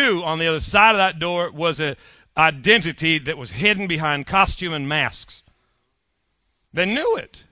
knew 0.00 0.22
on 0.22 0.38
the 0.38 0.46
other 0.46 0.60
side 0.60 0.92
of 0.92 0.98
that 0.98 1.18
door 1.18 1.50
was 1.50 1.80
an 1.80 1.96
identity 2.36 3.18
that 3.18 3.38
was 3.38 3.52
hidden 3.52 3.86
behind 3.86 4.26
costume 4.26 4.72
and 4.72 4.88
masks. 4.88 5.42
They 6.72 6.86
knew 6.86 7.16
it. 7.16 7.44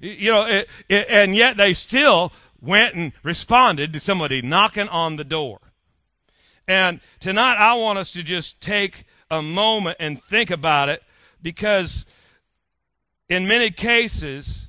You 0.00 0.32
know, 0.32 0.46
it, 0.46 0.68
it, 0.88 1.06
and 1.08 1.34
yet 1.34 1.56
they 1.56 1.74
still 1.74 2.32
went 2.60 2.94
and 2.94 3.12
responded 3.22 3.92
to 3.92 4.00
somebody 4.00 4.42
knocking 4.42 4.88
on 4.88 5.16
the 5.16 5.24
door. 5.24 5.58
And 6.66 7.00
tonight 7.20 7.56
I 7.56 7.74
want 7.74 7.98
us 7.98 8.12
to 8.12 8.22
just 8.22 8.60
take 8.60 9.04
a 9.30 9.42
moment 9.42 9.96
and 10.00 10.22
think 10.22 10.50
about 10.50 10.88
it 10.88 11.02
because 11.40 12.06
in 13.28 13.48
many 13.48 13.70
cases 13.70 14.68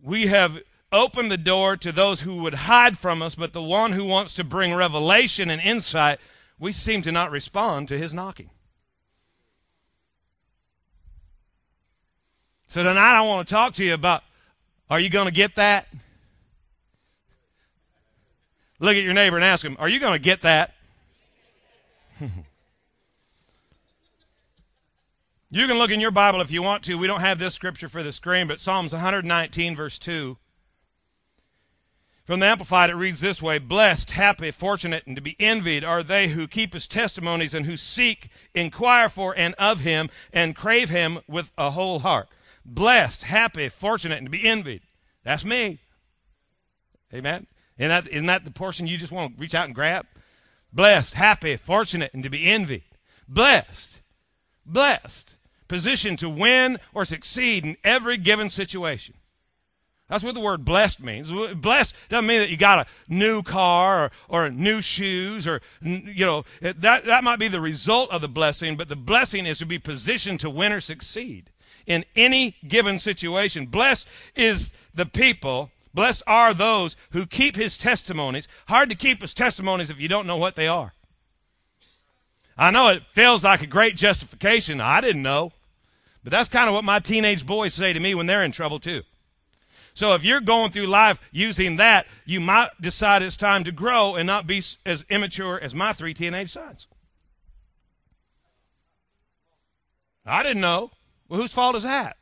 we 0.00 0.26
have 0.26 0.58
opened 0.92 1.30
the 1.30 1.36
door 1.36 1.76
to 1.76 1.92
those 1.92 2.20
who 2.20 2.42
would 2.42 2.54
hide 2.54 2.98
from 2.98 3.22
us, 3.22 3.34
but 3.34 3.52
the 3.52 3.62
one 3.62 3.92
who 3.92 4.04
wants 4.04 4.34
to 4.34 4.44
bring 4.44 4.74
revelation 4.74 5.50
and 5.50 5.60
insight, 5.60 6.18
we 6.58 6.72
seem 6.72 7.02
to 7.02 7.12
not 7.12 7.30
respond 7.30 7.88
to 7.88 7.98
his 7.98 8.14
knocking. 8.14 8.50
So 12.68 12.82
tonight 12.82 13.16
I 13.16 13.22
want 13.22 13.46
to 13.46 13.54
talk 13.54 13.74
to 13.74 13.84
you 13.84 13.94
about 13.94 14.22
are 14.88 15.00
you 15.00 15.10
going 15.10 15.26
to 15.26 15.32
get 15.32 15.56
that? 15.56 15.88
Look 18.78 18.96
at 18.96 19.02
your 19.02 19.14
neighbor 19.14 19.36
and 19.36 19.44
ask 19.44 19.64
him, 19.64 19.76
Are 19.80 19.88
you 19.88 19.98
going 19.98 20.12
to 20.12 20.18
get 20.18 20.42
that? 20.42 20.74
you 22.20 22.28
can 25.66 25.78
look 25.78 25.90
in 25.90 26.00
your 26.00 26.10
Bible 26.10 26.40
if 26.40 26.50
you 26.50 26.62
want 26.62 26.84
to. 26.84 26.98
We 26.98 27.06
don't 27.06 27.20
have 27.20 27.38
this 27.38 27.54
scripture 27.54 27.88
for 27.88 28.02
the 28.02 28.12
screen, 28.12 28.46
but 28.46 28.60
Psalms 28.60 28.92
119, 28.92 29.74
verse 29.74 29.98
2. 29.98 30.36
From 32.26 32.40
the 32.40 32.46
Amplified, 32.46 32.90
it 32.90 32.96
reads 32.96 33.20
this 33.20 33.40
way 33.40 33.58
Blessed, 33.58 34.10
happy, 34.10 34.50
fortunate, 34.50 35.06
and 35.06 35.14
to 35.14 35.22
be 35.22 35.36
envied 35.38 35.84
are 35.84 36.02
they 36.02 36.28
who 36.28 36.48
keep 36.48 36.72
his 36.72 36.88
testimonies 36.88 37.54
and 37.54 37.66
who 37.66 37.76
seek, 37.76 38.30
inquire 38.52 39.08
for, 39.08 39.32
and 39.36 39.54
of 39.54 39.80
him, 39.80 40.10
and 40.32 40.56
crave 40.56 40.90
him 40.90 41.20
with 41.28 41.52
a 41.56 41.70
whole 41.70 42.00
heart. 42.00 42.28
Blessed, 42.64 43.22
happy, 43.22 43.68
fortunate, 43.68 44.18
and 44.18 44.26
to 44.26 44.30
be 44.30 44.44
envied. 44.44 44.82
That's 45.22 45.44
me. 45.44 45.78
Amen. 47.14 47.46
Isn't 47.78 47.90
that, 47.90 48.08
isn't 48.08 48.26
that 48.26 48.44
the 48.44 48.50
portion 48.50 48.88
you 48.88 48.98
just 48.98 49.12
want 49.12 49.36
to 49.36 49.40
reach 49.40 49.54
out 49.54 49.66
and 49.66 49.74
grab? 49.74 50.04
Blessed, 50.72 51.14
happy, 51.14 51.56
fortunate, 51.56 52.12
and 52.12 52.24
to 52.24 52.30
be 52.30 52.46
envied. 52.46 52.82
Blessed, 53.28 54.00
blessed, 54.64 55.36
positioned 55.68 56.18
to 56.18 56.28
win 56.28 56.78
or 56.92 57.04
succeed 57.04 57.64
in 57.64 57.76
every 57.84 58.16
given 58.16 58.50
situation. 58.50 59.14
That's 60.08 60.22
what 60.22 60.34
the 60.34 60.40
word 60.40 60.64
blessed 60.64 61.00
means. 61.00 61.30
Blessed 61.30 61.94
doesn't 62.08 62.26
mean 62.26 62.40
that 62.40 62.48
you 62.48 62.56
got 62.56 62.86
a 62.86 63.12
new 63.12 63.42
car 63.42 64.04
or, 64.04 64.10
or 64.28 64.50
new 64.50 64.80
shoes 64.80 65.48
or, 65.48 65.60
you 65.80 66.24
know, 66.24 66.44
that, 66.60 67.04
that 67.04 67.24
might 67.24 67.40
be 67.40 67.48
the 67.48 67.60
result 67.60 68.10
of 68.10 68.20
the 68.20 68.28
blessing, 68.28 68.76
but 68.76 68.88
the 68.88 68.96
blessing 68.96 69.46
is 69.46 69.58
to 69.58 69.66
be 69.66 69.80
positioned 69.80 70.38
to 70.40 70.50
win 70.50 70.72
or 70.72 70.80
succeed 70.80 71.50
in 71.86 72.04
any 72.14 72.56
given 72.66 73.00
situation. 73.00 73.66
Blessed 73.66 74.06
is 74.36 74.70
the 74.94 75.06
people 75.06 75.70
Blessed 75.96 76.22
are 76.26 76.52
those 76.52 76.94
who 77.12 77.24
keep 77.24 77.56
his 77.56 77.78
testimonies. 77.78 78.46
Hard 78.68 78.90
to 78.90 78.94
keep 78.94 79.22
his 79.22 79.32
testimonies 79.32 79.88
if 79.88 79.98
you 79.98 80.08
don't 80.08 80.26
know 80.26 80.36
what 80.36 80.54
they 80.54 80.68
are. 80.68 80.92
I 82.58 82.70
know 82.70 82.88
it 82.88 83.02
feels 83.12 83.42
like 83.42 83.62
a 83.62 83.66
great 83.66 83.96
justification. 83.96 84.78
I 84.78 85.00
didn't 85.00 85.22
know. 85.22 85.52
But 86.22 86.32
that's 86.32 86.50
kind 86.50 86.68
of 86.68 86.74
what 86.74 86.84
my 86.84 86.98
teenage 86.98 87.46
boys 87.46 87.72
say 87.72 87.94
to 87.94 88.00
me 88.00 88.14
when 88.14 88.26
they're 88.26 88.44
in 88.44 88.52
trouble, 88.52 88.78
too. 88.78 89.04
So 89.96 90.12
if 90.12 90.24
you're 90.24 90.42
going 90.42 90.72
through 90.72 90.88
life 90.88 91.22
using 91.32 91.76
that, 91.76 92.06
you 92.26 92.38
might 92.38 92.68
decide 92.78 93.22
it's 93.22 93.34
time 93.34 93.64
to 93.64 93.72
grow 93.72 94.14
and 94.14 94.26
not 94.26 94.46
be 94.46 94.62
as 94.84 95.06
immature 95.08 95.58
as 95.58 95.74
my 95.74 95.94
three 95.94 96.12
teenage 96.12 96.50
sons. 96.52 96.86
I 100.26 100.42
didn't 100.42 100.60
know. 100.60 100.90
Well, 101.30 101.40
whose 101.40 101.54
fault 101.54 101.76
is 101.76 101.84
that? 101.84 102.18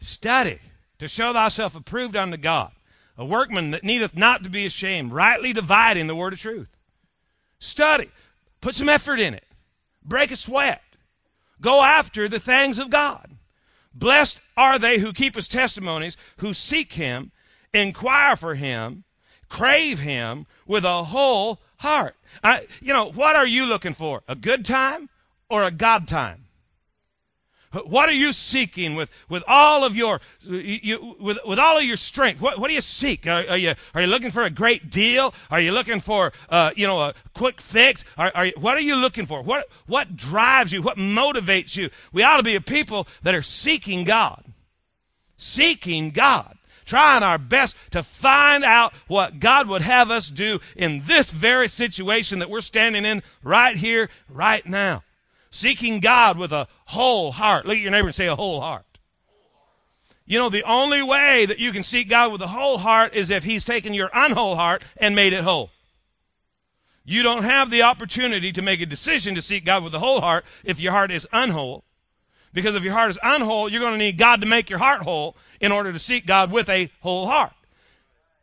Study 0.00 0.58
to 0.98 1.08
show 1.08 1.32
thyself 1.32 1.74
approved 1.74 2.14
unto 2.14 2.36
God, 2.36 2.72
a 3.16 3.24
workman 3.24 3.70
that 3.70 3.84
needeth 3.84 4.14
not 4.14 4.42
to 4.42 4.50
be 4.50 4.66
ashamed, 4.66 5.12
rightly 5.12 5.54
dividing 5.54 6.08
the 6.08 6.14
word 6.14 6.34
of 6.34 6.40
truth. 6.40 6.76
Study. 7.58 8.10
Put 8.60 8.74
some 8.74 8.88
effort 8.88 9.20
in 9.20 9.34
it. 9.34 9.44
Break 10.04 10.30
a 10.30 10.36
sweat. 10.36 10.82
Go 11.60 11.82
after 11.82 12.28
the 12.28 12.40
things 12.40 12.78
of 12.78 12.90
God. 12.90 13.36
Blessed 13.94 14.40
are 14.56 14.78
they 14.78 14.98
who 14.98 15.12
keep 15.12 15.34
his 15.34 15.48
testimonies, 15.48 16.16
who 16.38 16.54
seek 16.54 16.92
him, 16.92 17.32
inquire 17.74 18.36
for 18.36 18.54
him, 18.54 19.04
crave 19.48 20.00
him 20.00 20.46
with 20.66 20.84
a 20.84 21.04
whole 21.04 21.60
heart. 21.78 22.16
I, 22.44 22.66
you 22.80 22.92
know, 22.92 23.10
what 23.10 23.36
are 23.36 23.46
you 23.46 23.66
looking 23.66 23.94
for? 23.94 24.22
A 24.28 24.34
good 24.34 24.64
time 24.64 25.08
or 25.48 25.64
a 25.64 25.70
God 25.70 26.06
time? 26.06 26.44
What 27.70 28.08
are 28.08 28.12
you 28.12 28.32
seeking 28.32 28.94
with, 28.94 29.10
with 29.28 29.42
all 29.46 29.84
of 29.84 29.94
your 29.94 30.20
you, 30.40 31.16
with, 31.20 31.38
with 31.44 31.58
all 31.58 31.76
of 31.76 31.84
your 31.84 31.98
strength? 31.98 32.40
What, 32.40 32.58
what 32.58 32.68
do 32.68 32.74
you 32.74 32.80
seek? 32.80 33.26
Are, 33.26 33.44
are, 33.46 33.58
you 33.58 33.74
are 33.94 34.00
you 34.00 34.06
looking 34.06 34.30
for 34.30 34.42
a 34.42 34.50
great 34.50 34.88
deal? 34.88 35.34
Are 35.50 35.60
you 35.60 35.72
looking 35.72 36.00
for 36.00 36.32
uh, 36.48 36.70
you 36.76 36.86
know 36.86 37.00
a 37.00 37.14
quick 37.34 37.60
fix? 37.60 38.06
Are, 38.16 38.32
are 38.34 38.46
you, 38.46 38.52
what 38.56 38.78
are 38.78 38.80
you 38.80 38.96
looking 38.96 39.26
for? 39.26 39.42
What 39.42 39.66
what 39.86 40.16
drives 40.16 40.72
you? 40.72 40.80
What 40.80 40.96
motivates 40.96 41.76
you? 41.76 41.90
We 42.10 42.22
ought 42.22 42.38
to 42.38 42.42
be 42.42 42.56
a 42.56 42.60
people 42.62 43.06
that 43.22 43.34
are 43.34 43.42
seeking 43.42 44.04
God, 44.04 44.44
seeking 45.36 46.10
God, 46.10 46.56
trying 46.86 47.22
our 47.22 47.38
best 47.38 47.76
to 47.90 48.02
find 48.02 48.64
out 48.64 48.94
what 49.08 49.40
God 49.40 49.68
would 49.68 49.82
have 49.82 50.10
us 50.10 50.30
do 50.30 50.58
in 50.74 51.02
this 51.04 51.30
very 51.30 51.68
situation 51.68 52.38
that 52.38 52.48
we're 52.48 52.62
standing 52.62 53.04
in 53.04 53.22
right 53.42 53.76
here, 53.76 54.08
right 54.30 54.64
now 54.64 55.02
seeking 55.50 56.00
God 56.00 56.38
with 56.38 56.52
a 56.52 56.68
whole 56.86 57.32
heart. 57.32 57.66
Look 57.66 57.76
at 57.76 57.82
your 57.82 57.90
neighbor 57.90 58.08
and 58.08 58.14
say 58.14 58.26
a 58.26 58.36
whole 58.36 58.60
heart. 58.60 58.84
You 60.26 60.38
know, 60.38 60.50
the 60.50 60.62
only 60.64 61.02
way 61.02 61.46
that 61.46 61.58
you 61.58 61.72
can 61.72 61.82
seek 61.82 62.08
God 62.10 62.32
with 62.32 62.42
a 62.42 62.48
whole 62.48 62.78
heart 62.78 63.14
is 63.14 63.30
if 63.30 63.44
He's 63.44 63.64
taken 63.64 63.94
your 63.94 64.10
unwhole 64.10 64.56
heart 64.56 64.84
and 64.98 65.14
made 65.14 65.32
it 65.32 65.44
whole. 65.44 65.70
You 67.04 67.22
don't 67.22 67.44
have 67.44 67.70
the 67.70 67.82
opportunity 67.82 68.52
to 68.52 68.60
make 68.60 68.82
a 68.82 68.86
decision 68.86 69.34
to 69.34 69.42
seek 69.42 69.64
God 69.64 69.82
with 69.82 69.94
a 69.94 69.98
whole 69.98 70.20
heart 70.20 70.44
if 70.64 70.78
your 70.78 70.92
heart 70.92 71.10
is 71.10 71.26
unwhole. 71.32 71.84
Because 72.52 72.74
if 72.74 72.84
your 72.84 72.92
heart 72.92 73.10
is 73.10 73.18
unwhole, 73.22 73.70
you're 73.70 73.80
going 73.80 73.94
to 73.94 73.98
need 73.98 74.18
God 74.18 74.42
to 74.42 74.46
make 74.46 74.68
your 74.68 74.78
heart 74.78 75.02
whole 75.02 75.36
in 75.60 75.72
order 75.72 75.92
to 75.92 75.98
seek 75.98 76.26
God 76.26 76.52
with 76.52 76.68
a 76.68 76.90
whole 77.00 77.26
heart 77.26 77.52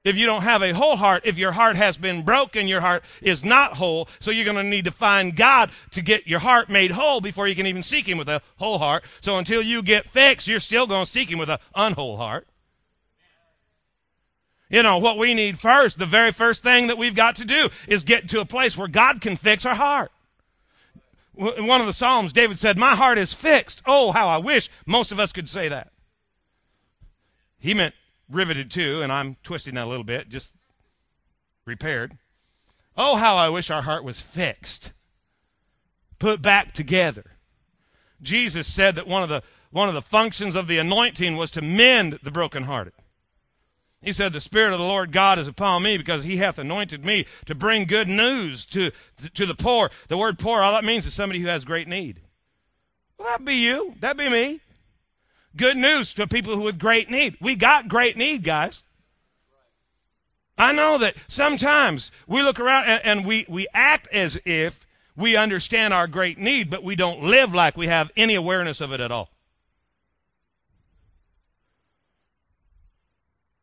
if 0.06 0.16
you 0.16 0.28
don't 0.28 0.44
have 0.44 0.62
a 0.62 0.72
whole 0.72 0.96
heart, 0.96 1.24
if 1.26 1.38
your 1.38 1.52
heart 1.52 1.76
has 1.76 1.98
been 1.98 2.24
broken, 2.24 2.68
your 2.68 2.80
heart 2.80 3.04
is 3.22 3.44
not 3.44 3.74
whole. 3.74 4.08
So 4.20 4.30
you're 4.30 4.46
going 4.46 4.56
to 4.56 4.64
need 4.64 4.86
to 4.86 4.92
find 4.92 5.36
God 5.36 5.72
to 5.92 6.02
get 6.02 6.28
your 6.28 6.40
heart 6.40 6.70
made 6.70 6.92
whole 6.92 7.20
before 7.20 7.48
you 7.48 7.56
can 7.56 7.66
even 7.66 7.84
seek 7.84 8.08
Him 8.08 8.20
with 8.20 8.30
a 8.30 8.42
whole 8.58 8.78
heart. 8.78 9.04
So 9.20 9.38
until 9.38 9.64
you 9.64 9.82
get 9.82 10.08
fixed, 10.08 10.48
you're 10.48 10.60
still 10.60 10.86
going 10.86 11.06
to 11.06 11.12
seek 11.12 11.32
Him 11.32 11.40
with 11.40 11.50
an 11.50 11.58
unwhole 11.76 12.18
heart. 12.18 12.48
You 14.70 14.84
know, 14.84 15.00
what 15.00 15.18
we 15.18 15.34
need 15.34 15.58
first, 15.58 15.98
the 15.98 16.06
very 16.06 16.32
first 16.32 16.62
thing 16.62 16.88
that 16.88 16.98
we've 16.98 17.16
got 17.16 17.36
to 17.38 17.46
do 17.46 17.70
is 17.88 18.04
get 18.04 18.30
to 18.30 18.40
a 18.40 18.46
place 18.46 18.78
where 18.78 18.88
God 18.88 19.22
can 19.22 19.36
fix 19.36 19.66
our 19.66 19.76
heart. 19.76 20.12
In 21.36 21.66
one 21.66 21.82
of 21.82 21.88
the 21.88 21.94
Psalms, 21.94 22.32
David 22.32 22.60
said, 22.60 22.78
My 22.78 22.96
heart 22.96 23.18
is 23.18 23.34
fixed. 23.34 23.82
Oh, 23.86 24.12
how 24.12 24.28
I 24.28 24.38
wish 24.38 24.70
most 24.86 25.12
of 25.12 25.20
us 25.20 25.34
could 25.34 25.50
say 25.50 25.68
that. 25.68 25.92
He 27.58 27.74
meant 27.74 27.96
riveted 28.30 28.72
to, 28.72 29.02
and 29.02 29.12
I'm 29.12 29.38
twisting 29.44 29.76
that 29.76 29.86
a 29.86 29.90
little 29.90 30.04
bit, 30.04 30.30
just 30.30 30.54
repaired. 31.66 32.18
Oh, 32.98 33.16
how 33.16 33.36
I 33.36 33.50
wish 33.50 33.70
our 33.70 33.82
heart 33.82 34.04
was 34.04 34.22
fixed, 34.22 34.94
put 36.20 36.42
back 36.42 36.74
together. 36.74 37.32
Jesus 38.22 38.68
said 38.68 38.96
that 38.96 39.08
one 39.08 39.24
of 39.24 39.30
the 39.30 39.44
one 39.72 39.90
of 39.90 39.94
the 39.94 40.02
functions 40.02 40.56
of 40.56 40.68
the 40.68 40.78
anointing 40.78 41.36
was 41.36 41.52
to 41.52 41.62
mend 41.62 42.20
the 42.24 42.32
brokenhearted. 42.32 42.94
He 44.02 44.14
said, 44.14 44.32
The 44.32 44.40
Spirit 44.40 44.72
of 44.72 44.80
the 44.80 44.86
Lord 44.86 45.12
God 45.12 45.38
is 45.38 45.50
upon 45.50 45.84
me 45.84 45.98
because 45.98 46.24
he 46.24 46.38
hath 46.38 46.58
anointed 46.58 47.04
me 47.04 47.26
to 47.46 47.56
bring 47.56 47.86
good 47.86 48.08
news 48.08 48.66
to, 48.68 48.92
to 49.34 49.46
the 49.46 49.56
poor. 49.56 49.90
The 50.08 50.18
word 50.18 50.40
poor, 50.40 50.62
all 50.62 50.72
that 50.74 50.86
means 50.86 51.06
is 51.06 51.14
somebody 51.14 51.40
who 51.40 51.50
has 51.50 51.66
great 51.66 51.90
need. 51.90 52.22
Well, 53.18 53.28
that'd 53.28 53.46
be 53.46 53.56
you. 53.56 53.96
That'd 54.00 54.18
be 54.18 54.30
me. 54.30 54.62
Good 55.56 55.78
news 55.78 56.14
to 56.14 56.28
people 56.28 56.60
with 56.62 56.78
great 56.78 57.10
need. 57.10 57.38
We 57.40 57.56
got 57.56 57.88
great 57.88 58.18
need, 58.18 58.44
guys. 58.44 58.84
I 60.58 60.72
know 60.72 60.98
that 60.98 61.16
sometimes 61.28 62.12
we 62.28 62.42
look 62.42 62.60
around 62.60 62.86
and, 62.86 63.02
and, 63.04 63.26
we, 63.26 63.46
we 63.48 63.68
act 63.74 64.08
as 64.14 64.40
if 64.46 64.86
we 65.16 65.36
understand 65.36 65.94
our 65.94 66.08
great 66.08 66.38
need, 66.38 66.70
but 66.70 66.84
we 66.84 66.96
don't 66.96 67.24
live 67.24 67.54
like 67.54 67.76
we 67.78 67.88
have 67.88 68.12
any 68.16 68.36
awareness 68.36 68.82
of 68.82 68.92
it 68.92 69.00
at 69.00 69.12
all. 69.12 69.30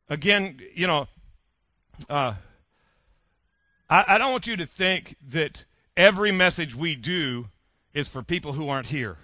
Again, 0.08 0.60
you 0.74 0.86
know, 0.86 1.08
uh, 2.10 2.34
I, 3.88 4.04
I 4.08 4.18
don't 4.18 4.32
want 4.32 4.46
you 4.46 4.56
to 4.56 4.66
think 4.66 5.16
that 5.28 5.64
every 5.96 6.32
message 6.32 6.74
we 6.74 6.94
do 6.94 7.48
is 7.94 8.08
for 8.08 8.22
people 8.22 8.54
who 8.54 8.68
aren't 8.68 8.88
here. 8.88 9.16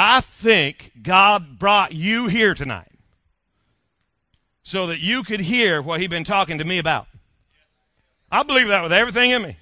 I 0.00 0.20
think 0.20 0.92
God 1.02 1.58
brought 1.58 1.92
you 1.92 2.28
here 2.28 2.54
tonight 2.54 2.92
so 4.62 4.86
that 4.86 5.00
you 5.00 5.24
could 5.24 5.40
hear 5.40 5.82
what 5.82 5.98
He's 5.98 6.08
been 6.08 6.22
talking 6.22 6.58
to 6.58 6.64
me 6.64 6.78
about. 6.78 7.08
I 8.30 8.44
believe 8.44 8.68
that 8.68 8.84
with 8.84 8.92
everything 8.92 9.30
in 9.30 9.42
me. 9.42 9.56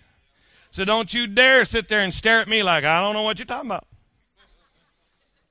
So 0.71 0.85
don't 0.85 1.15
you 1.15 1.27
dare 1.27 1.65
sit 1.65 1.89
there 1.89 2.01
and 2.01 2.13
stare 2.13 2.41
at 2.41 2.49
me 2.49 2.63
like 2.63 2.85
I 2.85 3.01
don't 3.01 3.15
know 3.15 3.23
what 3.23 3.39
you're 3.39 3.47
talking 3.47 3.71
about. 3.71 3.87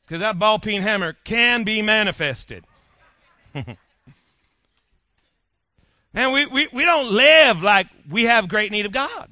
Because 0.05 0.19
that 0.19 0.37
ball 0.37 0.59
peen 0.59 0.83
hammer 0.83 1.13
can 1.23 1.63
be 1.63 1.81
manifested. 1.81 2.63
Man, 3.55 3.65
we, 6.31 6.45
we, 6.45 6.67
we 6.71 6.85
don't 6.85 7.11
live 7.11 7.63
like 7.63 7.87
we 8.07 8.25
have 8.25 8.47
great 8.47 8.71
need 8.71 8.85
of 8.85 8.91
God. 8.91 9.31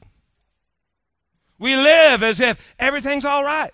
We 1.60 1.76
live 1.76 2.24
as 2.24 2.40
if 2.40 2.74
everything's 2.80 3.24
all 3.24 3.44
right. 3.44 3.70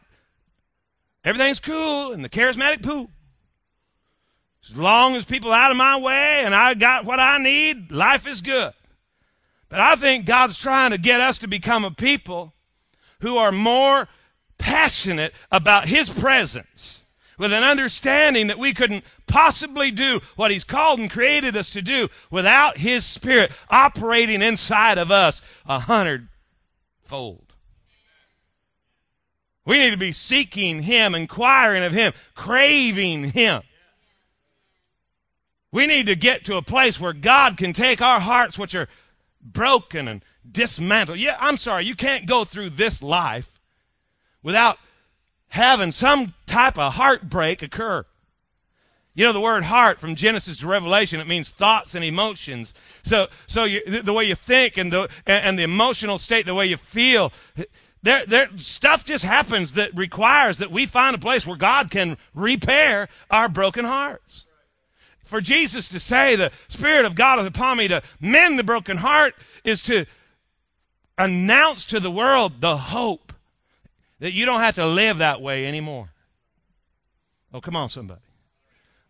Everything's 1.29 1.59
cool 1.59 2.11
in 2.11 2.23
the 2.23 2.27
charismatic 2.27 2.81
pool. 2.81 3.11
As 4.67 4.75
long 4.75 5.15
as 5.15 5.25
people 5.25 5.53
out 5.53 5.69
of 5.69 5.77
my 5.77 5.95
way 5.95 6.41
and 6.43 6.55
I 6.55 6.73
got 6.73 7.05
what 7.05 7.19
I 7.19 7.37
need, 7.37 7.91
life 7.91 8.25
is 8.25 8.41
good. 8.41 8.73
But 9.69 9.79
I 9.79 9.95
think 9.95 10.25
God's 10.25 10.57
trying 10.57 10.89
to 10.89 10.97
get 10.97 11.21
us 11.21 11.37
to 11.37 11.47
become 11.47 11.85
a 11.85 11.91
people 11.91 12.55
who 13.19 13.37
are 13.37 13.51
more 13.51 14.07
passionate 14.57 15.35
about 15.51 15.87
His 15.87 16.09
presence 16.09 17.03
with 17.37 17.53
an 17.53 17.61
understanding 17.61 18.47
that 18.47 18.57
we 18.57 18.73
couldn't 18.73 19.03
possibly 19.27 19.91
do 19.91 20.21
what 20.35 20.49
He's 20.49 20.63
called 20.63 20.97
and 20.97 21.11
created 21.11 21.55
us 21.55 21.69
to 21.69 21.83
do 21.83 22.07
without 22.31 22.77
His 22.79 23.05
Spirit 23.05 23.51
operating 23.69 24.41
inside 24.41 24.97
of 24.97 25.11
us 25.11 25.43
a 25.67 25.77
hundredfold. 25.77 27.48
We 29.69 29.77
need 29.77 29.91
to 29.91 29.97
be 29.97 30.13
seeking 30.13 30.81
Him, 30.81 31.13
inquiring 31.13 31.83
of 31.83 31.93
Him, 31.93 32.13
craving 32.33 33.25
Him. 33.25 33.61
We 35.71 35.85
need 35.85 36.07
to 36.07 36.15
get 36.15 36.43
to 36.45 36.57
a 36.57 36.63
place 36.63 36.99
where 36.99 37.13
God 37.13 37.55
can 37.55 37.71
take 37.71 38.01
our 38.01 38.19
hearts, 38.19 38.57
which 38.57 38.73
are 38.73 38.87
broken 39.43 40.07
and 40.07 40.25
dismantled. 40.51 41.19
Yeah, 41.19 41.37
I'm 41.39 41.55
sorry, 41.55 41.85
you 41.85 41.95
can't 41.95 42.25
go 42.25 42.45
through 42.45 42.71
this 42.71 43.03
life 43.03 43.59
without 44.41 44.79
having 45.49 45.91
some 45.91 46.33
type 46.47 46.79
of 46.79 46.95
heartbreak 46.95 47.61
occur. 47.61 48.07
You 49.13 49.25
know 49.25 49.33
the 49.33 49.39
word 49.39 49.65
heart 49.65 49.99
from 49.99 50.15
Genesis 50.15 50.57
to 50.61 50.67
Revelation. 50.67 51.19
It 51.19 51.27
means 51.27 51.49
thoughts 51.49 51.93
and 51.93 52.03
emotions. 52.03 52.73
So, 53.03 53.27
so 53.45 53.65
you, 53.65 53.83
the, 53.85 54.01
the, 54.01 54.13
way 54.13 54.23
you 54.23 54.33
think 54.33 54.77
and 54.77 54.91
the 54.91 55.09
and, 55.27 55.45
and, 55.45 55.59
the 55.59 55.63
emotional 55.63 56.17
state, 56.17 56.47
the 56.47 56.55
way 56.55 56.65
you 56.65 56.77
feel, 56.77 57.31
there, 58.01 58.25
there 58.25 58.49
stuff 58.57 59.05
just 59.05 59.25
happens 59.25 59.73
that 59.73 59.95
requires 59.95 60.59
that 60.59 60.71
we 60.71 60.85
find 60.85 61.15
a 61.15 61.19
place 61.19 61.45
where 61.45 61.57
God 61.57 61.91
can 61.91 62.17
repair 62.33 63.09
our 63.29 63.49
broken 63.49 63.85
hearts 63.85 64.45
for 65.29 65.39
Jesus 65.39 65.87
to 65.89 65.99
say 65.99 66.35
the 66.35 66.51
Spirit 66.67 67.05
of 67.05 67.15
God 67.15 67.39
is 67.39 67.45
upon 67.45 67.77
me 67.77 67.87
to 67.87 68.01
mend 68.19 68.57
the 68.57 68.63
broken 68.63 68.97
heart 68.97 69.35
is 69.63 69.81
to 69.83 70.05
announce 71.17 71.85
to 71.85 71.99
the 71.99 72.11
world 72.11 72.61
the 72.61 72.75
hope 72.75 73.31
that 74.19 74.33
you 74.33 74.45
don't 74.45 74.61
have 74.61 74.75
to 74.75 74.87
live 74.87 75.19
that 75.19 75.39
way 75.39 75.67
anymore. 75.67 76.09
Oh, 77.53 77.61
come 77.61 77.75
on, 77.75 77.89
somebody. 77.89 78.21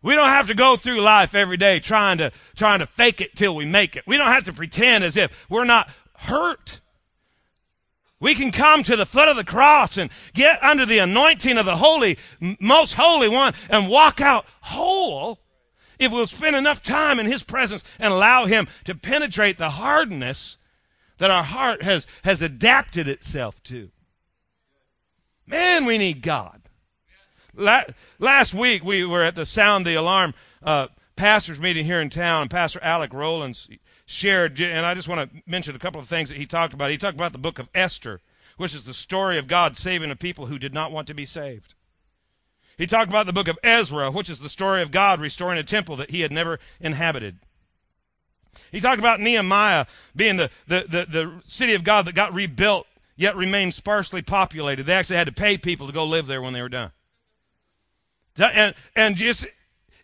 We 0.02 0.14
don't 0.14 0.28
have 0.28 0.46
to 0.48 0.54
go 0.54 0.76
through 0.76 1.00
life 1.00 1.34
every 1.34 1.56
day 1.56 1.80
trying 1.80 2.18
to, 2.18 2.32
trying 2.54 2.78
to 2.80 2.86
fake 2.86 3.20
it 3.20 3.34
till 3.34 3.56
we 3.56 3.64
make 3.64 3.96
it. 3.96 4.04
We 4.06 4.16
don't 4.16 4.28
have 4.28 4.44
to 4.44 4.52
pretend 4.52 5.04
as 5.04 5.16
if 5.16 5.46
we're 5.50 5.64
not 5.64 5.90
hurt. 6.14 6.80
We 8.20 8.34
can 8.34 8.52
come 8.52 8.82
to 8.82 8.96
the 8.96 9.06
foot 9.06 9.28
of 9.28 9.36
the 9.36 9.44
cross 9.44 9.96
and 9.96 10.10
get 10.34 10.62
under 10.62 10.84
the 10.84 10.98
anointing 10.98 11.56
of 11.56 11.64
the 11.64 11.76
holy, 11.76 12.18
most 12.60 12.94
holy 12.94 13.28
one 13.28 13.54
and 13.70 13.88
walk 13.88 14.20
out 14.20 14.44
whole 14.60 15.40
if 15.98 16.12
we'll 16.12 16.26
spend 16.26 16.54
enough 16.54 16.82
time 16.82 17.18
in 17.18 17.26
His 17.26 17.42
presence 17.42 17.82
and 17.98 18.12
allow 18.12 18.44
Him 18.44 18.68
to 18.84 18.94
penetrate 18.94 19.56
the 19.56 19.70
hardness 19.70 20.58
that 21.18 21.30
our 21.30 21.42
heart 21.42 21.82
has, 21.82 22.06
has 22.24 22.42
adapted 22.42 23.08
itself 23.08 23.62
to. 23.64 23.90
Man, 25.46 25.84
we 25.84 25.98
need 25.98 26.22
God. 26.22 26.62
La- 27.54 27.84
last 28.18 28.54
week 28.54 28.84
we 28.84 29.04
were 29.04 29.22
at 29.22 29.34
the 29.34 29.46
Sound 29.46 29.84
the 29.84 29.94
Alarm 29.94 30.34
uh, 30.62 30.88
pastors 31.16 31.60
meeting 31.60 31.84
here 31.84 32.00
in 32.00 32.08
town, 32.08 32.48
Pastor 32.48 32.80
Alec 32.82 33.12
Rollins 33.12 33.68
shared, 34.10 34.60
and 34.60 34.84
I 34.84 34.94
just 34.94 35.08
want 35.08 35.30
to 35.30 35.42
mention 35.46 35.76
a 35.76 35.78
couple 35.78 36.00
of 36.00 36.08
things 36.08 36.28
that 36.28 36.38
he 36.38 36.44
talked 36.44 36.74
about. 36.74 36.90
He 36.90 36.98
talked 36.98 37.16
about 37.16 37.32
the 37.32 37.38
book 37.38 37.58
of 37.58 37.68
Esther, 37.74 38.20
which 38.56 38.74
is 38.74 38.84
the 38.84 38.92
story 38.92 39.38
of 39.38 39.46
God 39.46 39.78
saving 39.78 40.10
a 40.10 40.16
people 40.16 40.46
who 40.46 40.58
did 40.58 40.74
not 40.74 40.90
want 40.90 41.06
to 41.06 41.14
be 41.14 41.24
saved. 41.24 41.74
He 42.76 42.86
talked 42.86 43.08
about 43.10 43.26
the 43.26 43.32
book 43.32 43.46
of 43.46 43.58
Ezra, 43.62 44.10
which 44.10 44.28
is 44.28 44.40
the 44.40 44.48
story 44.48 44.82
of 44.82 44.90
God 44.90 45.20
restoring 45.20 45.58
a 45.58 45.62
temple 45.62 45.96
that 45.96 46.10
he 46.10 46.22
had 46.22 46.32
never 46.32 46.58
inhabited. 46.80 47.38
He 48.72 48.80
talked 48.80 48.98
about 48.98 49.20
Nehemiah 49.20 49.86
being 50.16 50.36
the, 50.38 50.50
the, 50.66 50.86
the, 50.88 51.06
the 51.08 51.40
city 51.44 51.74
of 51.74 51.84
God 51.84 52.04
that 52.06 52.14
got 52.14 52.34
rebuilt, 52.34 52.86
yet 53.16 53.36
remained 53.36 53.74
sparsely 53.74 54.22
populated. 54.22 54.84
They 54.84 54.94
actually 54.94 55.16
had 55.16 55.28
to 55.28 55.32
pay 55.32 55.56
people 55.56 55.86
to 55.86 55.92
go 55.92 56.04
live 56.04 56.26
there 56.26 56.42
when 56.42 56.52
they 56.52 56.62
were 56.62 56.68
done. 56.68 56.90
And, 58.38 58.74
and 58.96 59.14
just 59.16 59.46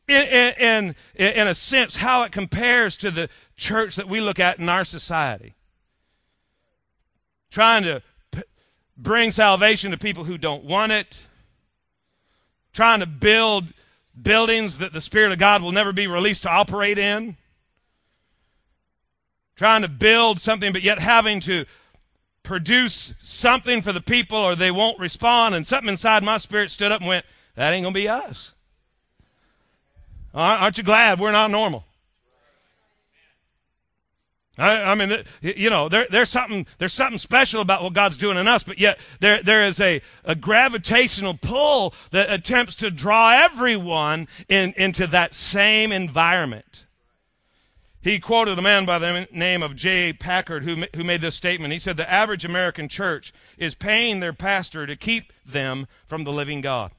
in, 0.09 0.55
in, 0.61 0.95
in 1.17 1.49
a 1.49 1.55
sense, 1.55 1.97
how 1.97 2.23
it 2.23 2.33
compares 2.33 2.97
to 2.99 3.11
the 3.11 3.29
church 3.57 3.97
that 3.97 4.09
we 4.09 4.21
look 4.21 4.39
at 4.39 4.59
in 4.59 4.69
our 4.69 4.85
society. 4.85 5.55
Trying 7.51 7.85
to 7.85 8.03
p- 8.31 8.43
bring 8.97 9.31
salvation 9.31 9.91
to 9.91 9.99
people 9.99 10.25
who 10.25 10.39
don't 10.39 10.65
want 10.65 10.93
it, 10.93 11.27
trying 12.73 13.01
to 13.01 13.07
build 13.07 13.73
buildings 14.21 14.79
that 14.79 14.93
the 14.93 15.01
Spirit 15.01 15.33
of 15.33 15.39
God 15.39 15.63
will 15.63 15.73
never 15.73 15.93
be 15.93 16.07
released 16.07 16.43
to 16.43 16.51
operate 16.51 16.99
in, 16.99 17.37
trying 19.57 19.83
to 19.83 19.89
build 19.89 20.41
something, 20.41 20.73
but 20.73 20.83
yet 20.83 20.99
having 20.99 21.41
to 21.41 21.65
produce 22.43 23.15
something 23.21 23.83
for 23.83 23.93
the 23.93 24.01
people 24.01 24.39
or 24.39 24.55
they 24.55 24.71
won't 24.71 24.99
respond. 24.99 25.55
And 25.55 25.67
something 25.67 25.89
inside 25.89 26.23
my 26.23 26.37
spirit 26.37 26.71
stood 26.71 26.93
up 26.93 27.01
and 27.01 27.09
went, 27.09 27.25
That 27.55 27.73
ain't 27.73 27.85
going 27.85 27.95
to 27.95 28.01
be 28.01 28.09
us. 28.09 28.55
Aren't 30.35 30.77
you 30.77 30.85
glad 30.85 31.19
we're 31.19 31.33
not 31.33 31.51
normal? 31.51 31.86
I, 34.59 34.83
I, 34.83 34.95
mean, 34.95 35.23
you 35.43 35.69
know, 35.69 35.89
there, 35.89 36.07
there's 36.11 36.31
something 36.31 36.67
there's 36.79 36.93
something 36.93 37.19
special 37.19 37.61
about 37.61 37.83
what 37.83 37.93
God's 37.93 38.17
doing 38.17 38.39
in 38.39 38.49
us, 38.49 38.63
but 38.63 38.79
yet 38.79 38.99
there 39.21 39.43
there 39.43 39.65
is 39.65 39.81
a, 39.81 40.01
a 40.25 40.35
gravitational 40.35 41.35
pull 41.35 41.95
that 42.11 42.33
attempts 42.33 42.75
to 42.77 42.91
draw 42.91 43.33
everyone 43.33 44.29
in, 44.49 44.73
into 44.77 45.07
that 45.09 45.35
same 45.35 45.93
environment. 45.93 46.87
He 48.01 48.19
quoted 48.19 48.59
a 48.59 48.63
man 48.63 48.87
by 48.87 48.99
the 48.99 49.27
name 49.33 49.63
of 49.63 49.77
J. 49.77 50.13
Packard 50.15 50.65
who 50.65 50.85
who 50.95 51.05
made 51.05 51.21
this 51.21 51.35
statement. 51.35 51.73
He 51.73 51.79
said, 51.79 51.99
"The 51.99 52.11
average 52.11 52.45
American 52.45 52.89
church 52.89 53.35
is 53.59 53.75
paying 53.75 54.21
their 54.21 54.33
pastor 54.33 54.87
to 54.87 54.97
keep 54.97 55.35
them 55.45 55.87
from 56.07 56.25
the 56.25 56.33
living 56.33 56.63
God." 56.63 56.93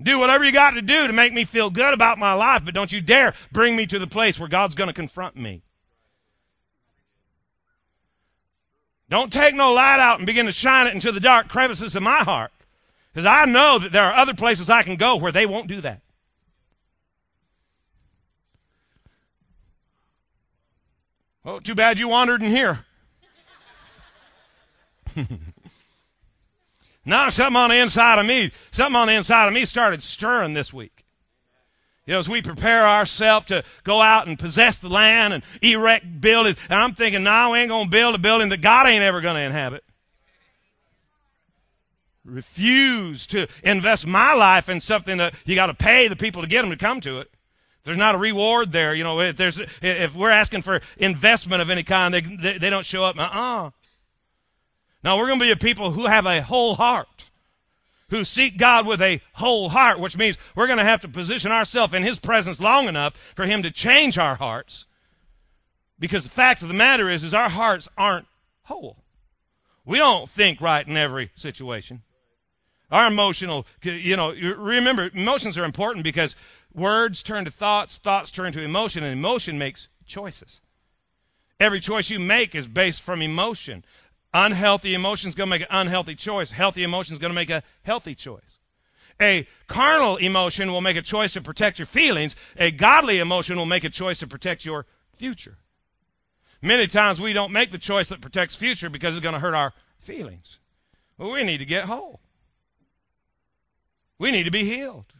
Do 0.00 0.18
whatever 0.18 0.44
you 0.44 0.52
got 0.52 0.72
to 0.72 0.82
do 0.82 1.06
to 1.06 1.12
make 1.12 1.32
me 1.32 1.44
feel 1.44 1.70
good 1.70 1.92
about 1.92 2.18
my 2.18 2.32
life, 2.32 2.62
but 2.64 2.74
don't 2.74 2.92
you 2.92 3.00
dare 3.00 3.34
bring 3.50 3.74
me 3.74 3.86
to 3.86 3.98
the 3.98 4.06
place 4.06 4.38
where 4.38 4.48
God's 4.48 4.76
going 4.76 4.88
to 4.88 4.94
confront 4.94 5.36
me. 5.36 5.62
Don't 9.10 9.32
take 9.32 9.54
no 9.54 9.72
light 9.72 9.98
out 9.98 10.18
and 10.18 10.26
begin 10.26 10.46
to 10.46 10.52
shine 10.52 10.86
it 10.86 10.94
into 10.94 11.10
the 11.10 11.20
dark 11.20 11.48
crevices 11.48 11.96
of 11.96 12.02
my 12.02 12.18
heart. 12.18 12.52
Because 13.12 13.26
I 13.26 13.46
know 13.46 13.78
that 13.78 13.90
there 13.90 14.04
are 14.04 14.14
other 14.14 14.34
places 14.34 14.70
I 14.70 14.82
can 14.82 14.96
go 14.96 15.16
where 15.16 15.32
they 15.32 15.46
won't 15.46 15.66
do 15.66 15.80
that. 15.80 16.02
Oh, 21.44 21.58
too 21.58 21.74
bad 21.74 21.98
you 21.98 22.08
wandered 22.08 22.42
in 22.42 22.50
here. 22.50 22.84
Now 27.08 27.30
something 27.30 27.56
on 27.56 27.70
the 27.70 27.76
inside 27.76 28.18
of 28.18 28.26
me, 28.26 28.52
something 28.70 28.94
on 28.94 29.06
the 29.06 29.14
inside 29.14 29.48
of 29.48 29.54
me 29.54 29.64
started 29.64 30.02
stirring 30.02 30.52
this 30.52 30.74
week. 30.74 31.06
You 32.04 32.12
know, 32.12 32.18
as 32.18 32.28
we 32.28 32.42
prepare 32.42 32.86
ourselves 32.86 33.46
to 33.46 33.64
go 33.82 34.02
out 34.02 34.28
and 34.28 34.38
possess 34.38 34.78
the 34.78 34.90
land 34.90 35.32
and 35.32 35.42
erect 35.62 36.20
buildings, 36.20 36.58
and 36.68 36.78
I'm 36.78 36.92
thinking, 36.92 37.22
no, 37.22 37.50
we 37.50 37.60
ain't 37.60 37.70
going 37.70 37.84
to 37.84 37.90
build 37.90 38.14
a 38.14 38.18
building 38.18 38.50
that 38.50 38.60
God 38.60 38.86
ain't 38.86 39.02
ever 39.02 39.22
going 39.22 39.36
to 39.36 39.40
inhabit. 39.40 39.84
Refuse 42.26 43.26
to 43.28 43.48
invest 43.62 44.06
my 44.06 44.34
life 44.34 44.68
in 44.68 44.82
something 44.82 45.16
that 45.16 45.34
you 45.46 45.54
got 45.54 45.66
to 45.68 45.74
pay 45.74 46.08
the 46.08 46.16
people 46.16 46.42
to 46.42 46.48
get 46.48 46.60
them 46.60 46.70
to 46.70 46.76
come 46.76 47.00
to 47.00 47.20
it. 47.20 47.30
If 47.78 47.84
there's 47.84 47.96
not 47.96 48.16
a 48.16 48.18
reward 48.18 48.70
there, 48.70 48.94
you 48.94 49.02
know, 49.02 49.18
if 49.20 49.36
there's 49.36 49.58
if 49.80 50.14
we're 50.14 50.28
asking 50.28 50.60
for 50.60 50.82
investment 50.98 51.62
of 51.62 51.70
any 51.70 51.84
kind, 51.84 52.12
they 52.12 52.20
they, 52.20 52.58
they 52.58 52.68
don't 52.68 52.84
show 52.84 53.02
up. 53.02 53.18
Uh-uh. 53.18 53.70
Now, 55.02 55.16
we're 55.16 55.26
going 55.26 55.38
to 55.38 55.44
be 55.44 55.50
a 55.50 55.56
people 55.56 55.92
who 55.92 56.06
have 56.06 56.26
a 56.26 56.42
whole 56.42 56.74
heart, 56.74 57.26
who 58.10 58.24
seek 58.24 58.58
God 58.58 58.86
with 58.86 59.00
a 59.00 59.20
whole 59.34 59.68
heart, 59.68 60.00
which 60.00 60.16
means 60.16 60.38
we're 60.56 60.66
going 60.66 60.78
to 60.78 60.84
have 60.84 61.00
to 61.02 61.08
position 61.08 61.52
ourselves 61.52 61.94
in 61.94 62.02
His 62.02 62.18
presence 62.18 62.60
long 62.60 62.88
enough 62.88 63.14
for 63.34 63.46
Him 63.46 63.62
to 63.62 63.70
change 63.70 64.18
our 64.18 64.36
hearts. 64.36 64.86
Because 65.98 66.24
the 66.24 66.30
fact 66.30 66.62
of 66.62 66.68
the 66.68 66.74
matter 66.74 67.08
is, 67.08 67.24
is 67.24 67.34
our 67.34 67.48
hearts 67.48 67.88
aren't 67.96 68.26
whole. 68.62 69.04
We 69.84 69.98
don't 69.98 70.28
think 70.28 70.60
right 70.60 70.86
in 70.86 70.96
every 70.96 71.30
situation. 71.34 72.02
Our 72.90 73.06
emotional, 73.06 73.66
you 73.82 74.16
know, 74.16 74.32
remember, 74.32 75.10
emotions 75.12 75.58
are 75.58 75.64
important 75.64 76.04
because 76.04 76.36
words 76.72 77.22
turn 77.22 77.44
to 77.44 77.50
thoughts, 77.50 77.98
thoughts 77.98 78.30
turn 78.30 78.52
to 78.52 78.62
emotion, 78.62 79.02
and 79.02 79.12
emotion 79.12 79.58
makes 79.58 79.88
choices. 80.06 80.60
Every 81.60 81.80
choice 81.80 82.08
you 82.08 82.20
make 82.20 82.54
is 82.54 82.68
based 82.68 83.02
from 83.02 83.20
emotion. 83.20 83.84
Unhealthy 84.34 84.94
emotion 84.94 85.28
is 85.28 85.34
going 85.34 85.46
to 85.46 85.50
make 85.50 85.62
an 85.62 85.68
unhealthy 85.70 86.14
choice. 86.14 86.50
Healthy 86.50 86.84
emotion 86.84 87.14
is 87.14 87.18
going 87.18 87.30
to 87.30 87.34
make 87.34 87.50
a 87.50 87.62
healthy 87.82 88.14
choice. 88.14 88.58
A 89.20 89.48
carnal 89.66 90.16
emotion 90.16 90.70
will 90.70 90.80
make 90.80 90.96
a 90.96 91.02
choice 91.02 91.32
to 91.32 91.40
protect 91.40 91.78
your 91.78 91.86
feelings. 91.86 92.36
A 92.56 92.70
godly 92.70 93.18
emotion 93.18 93.56
will 93.56 93.66
make 93.66 93.84
a 93.84 93.90
choice 93.90 94.18
to 94.18 94.26
protect 94.26 94.64
your 94.64 94.86
future. 95.16 95.58
Many 96.60 96.86
times 96.86 97.20
we 97.20 97.32
don't 97.32 97.52
make 97.52 97.70
the 97.70 97.78
choice 97.78 98.08
that 98.08 98.20
protects 98.20 98.54
future 98.54 98.90
because 98.90 99.14
it's 99.14 99.22
going 99.22 99.34
to 99.34 99.40
hurt 99.40 99.54
our 99.54 99.72
feelings. 99.98 100.60
Well, 101.16 101.30
we 101.30 101.42
need 101.42 101.58
to 101.58 101.64
get 101.64 101.84
whole. 101.84 102.20
We 104.18 104.30
need 104.30 104.44
to 104.44 104.50
be 104.50 104.64
healed. 104.64 105.12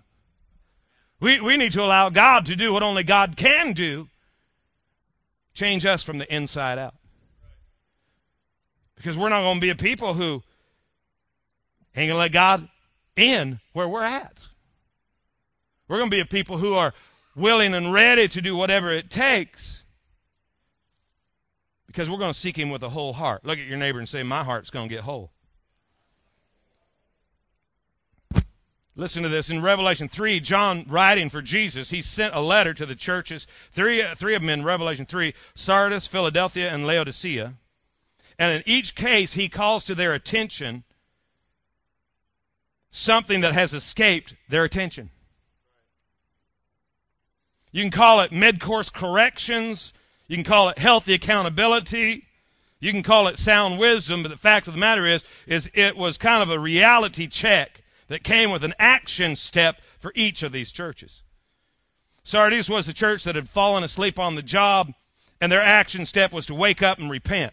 We, 1.20 1.40
we 1.40 1.56
need 1.56 1.72
to 1.72 1.82
allow 1.82 2.10
God 2.10 2.46
to 2.46 2.56
do 2.56 2.72
what 2.72 2.82
only 2.82 3.04
God 3.04 3.36
can 3.36 3.72
do 3.72 4.08
change 5.54 5.84
us 5.84 6.04
from 6.04 6.18
the 6.18 6.34
inside 6.34 6.78
out. 6.78 6.94
Because 8.98 9.16
we're 9.16 9.30
not 9.30 9.40
going 9.40 9.56
to 9.56 9.60
be 9.60 9.70
a 9.70 9.76
people 9.76 10.12
who 10.12 10.42
ain't 11.96 12.08
going 12.08 12.10
to 12.10 12.16
let 12.16 12.32
God 12.32 12.68
in 13.16 13.60
where 13.72 13.88
we're 13.88 14.02
at. 14.02 14.46
We're 15.88 15.98
going 15.98 16.10
to 16.10 16.14
be 16.14 16.20
a 16.20 16.26
people 16.26 16.58
who 16.58 16.74
are 16.74 16.92
willing 17.34 17.72
and 17.74 17.92
ready 17.92 18.28
to 18.28 18.40
do 18.42 18.56
whatever 18.56 18.90
it 18.90 19.10
takes 19.10 19.84
because 21.86 22.10
we're 22.10 22.18
going 22.18 22.32
to 22.32 22.38
seek 22.38 22.56
Him 22.56 22.70
with 22.70 22.82
a 22.82 22.90
whole 22.90 23.14
heart. 23.14 23.44
Look 23.44 23.58
at 23.58 23.66
your 23.66 23.78
neighbor 23.78 23.98
and 23.98 24.08
say, 24.08 24.22
My 24.22 24.44
heart's 24.44 24.70
going 24.70 24.88
to 24.88 24.94
get 24.94 25.04
whole. 25.04 25.32
Listen 28.94 29.22
to 29.22 29.28
this. 29.28 29.48
In 29.48 29.62
Revelation 29.62 30.08
3, 30.08 30.40
John 30.40 30.84
writing 30.88 31.30
for 31.30 31.40
Jesus, 31.40 31.90
he 31.90 32.02
sent 32.02 32.34
a 32.34 32.40
letter 32.40 32.74
to 32.74 32.84
the 32.84 32.96
churches, 32.96 33.46
three, 33.70 34.04
three 34.16 34.34
of 34.34 34.42
them 34.42 34.50
in 34.50 34.64
Revelation 34.64 35.06
3 35.06 35.34
Sardis, 35.54 36.08
Philadelphia, 36.08 36.68
and 36.68 36.84
Laodicea. 36.84 37.54
And 38.38 38.52
in 38.52 38.62
each 38.66 38.94
case, 38.94 39.34
he 39.34 39.48
calls 39.48 39.84
to 39.84 39.94
their 39.94 40.14
attention 40.14 40.84
something 42.90 43.40
that 43.40 43.54
has 43.54 43.74
escaped 43.74 44.34
their 44.48 44.64
attention. 44.64 45.10
You 47.72 47.82
can 47.82 47.90
call 47.90 48.20
it 48.20 48.32
mid 48.32 48.60
course 48.60 48.90
corrections, 48.90 49.92
you 50.28 50.36
can 50.36 50.44
call 50.44 50.68
it 50.68 50.78
healthy 50.78 51.14
accountability. 51.14 52.24
You 52.80 52.92
can 52.92 53.02
call 53.02 53.26
it 53.26 53.38
sound 53.38 53.78
wisdom, 53.78 54.22
but 54.22 54.28
the 54.28 54.36
fact 54.36 54.68
of 54.68 54.74
the 54.74 54.78
matter 54.78 55.04
is, 55.04 55.24
is 55.46 55.70
it 55.74 55.96
was 55.96 56.16
kind 56.16 56.42
of 56.42 56.50
a 56.50 56.60
reality 56.60 57.26
check 57.26 57.82
that 58.06 58.22
came 58.22 58.50
with 58.50 58.62
an 58.62 58.74
action 58.78 59.34
step 59.34 59.80
for 59.98 60.12
each 60.14 60.42
of 60.42 60.52
these 60.52 60.70
churches. 60.70 61.22
Sardis 62.22 62.68
was 62.68 62.86
the 62.86 62.92
church 62.92 63.24
that 63.24 63.34
had 63.34 63.48
fallen 63.48 63.82
asleep 63.82 64.18
on 64.18 64.36
the 64.36 64.42
job, 64.42 64.92
and 65.40 65.50
their 65.50 65.62
action 65.62 66.06
step 66.06 66.32
was 66.32 66.46
to 66.46 66.54
wake 66.54 66.82
up 66.82 66.98
and 66.98 67.10
repent. 67.10 67.52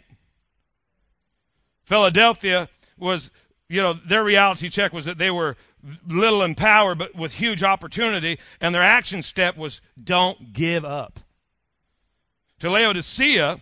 Philadelphia 1.86 2.68
was, 2.98 3.32
you 3.70 3.82
know, 3.82 3.94
their 3.94 4.24
reality 4.24 4.70
check 4.70 4.92
was 4.92 5.06
that 5.06 5.18
they 5.18 5.32
were 5.32 5.56
little 6.08 6.42
in 6.42 6.56
power 6.56 6.96
but 6.96 7.16
with 7.16 7.34
huge 7.34 7.64
opportunity, 7.64 8.40
and 8.60 8.74
their 8.74 8.84
action 8.84 9.22
step 9.22 9.56
was 9.56 9.82
don't 10.02 10.52
give 10.54 10.84
up. 10.84 11.20
To 12.60 12.70
Laodicea, 12.70 13.62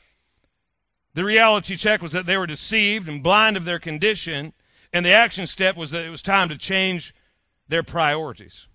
the 1.13 1.23
reality 1.23 1.75
check 1.75 2.01
was 2.01 2.11
that 2.13 2.25
they 2.25 2.37
were 2.37 2.47
deceived 2.47 3.07
and 3.07 3.21
blind 3.21 3.57
of 3.57 3.65
their 3.65 3.79
condition, 3.79 4.53
and 4.93 5.05
the 5.05 5.11
action 5.11 5.45
step 5.47 5.75
was 5.75 5.91
that 5.91 6.05
it 6.05 6.09
was 6.09 6.21
time 6.21 6.49
to 6.49 6.57
change 6.57 7.13
their 7.67 7.83
priorities. 7.83 8.67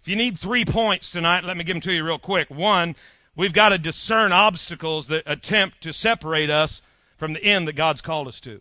If 0.00 0.08
you 0.08 0.16
need 0.16 0.38
three 0.38 0.64
points 0.64 1.10
tonight, 1.10 1.44
let 1.44 1.56
me 1.56 1.64
give 1.64 1.74
them 1.74 1.80
to 1.82 1.92
you 1.92 2.04
real 2.04 2.18
quick. 2.18 2.48
One, 2.48 2.96
we've 3.34 3.52
got 3.52 3.70
to 3.70 3.78
discern 3.78 4.32
obstacles 4.32 5.08
that 5.08 5.24
attempt 5.26 5.80
to 5.82 5.92
separate 5.92 6.50
us 6.50 6.80
from 7.16 7.32
the 7.32 7.42
end 7.42 7.66
that 7.68 7.74
God's 7.74 8.02
called 8.02 8.28
us 8.28 8.40
to. 8.40 8.60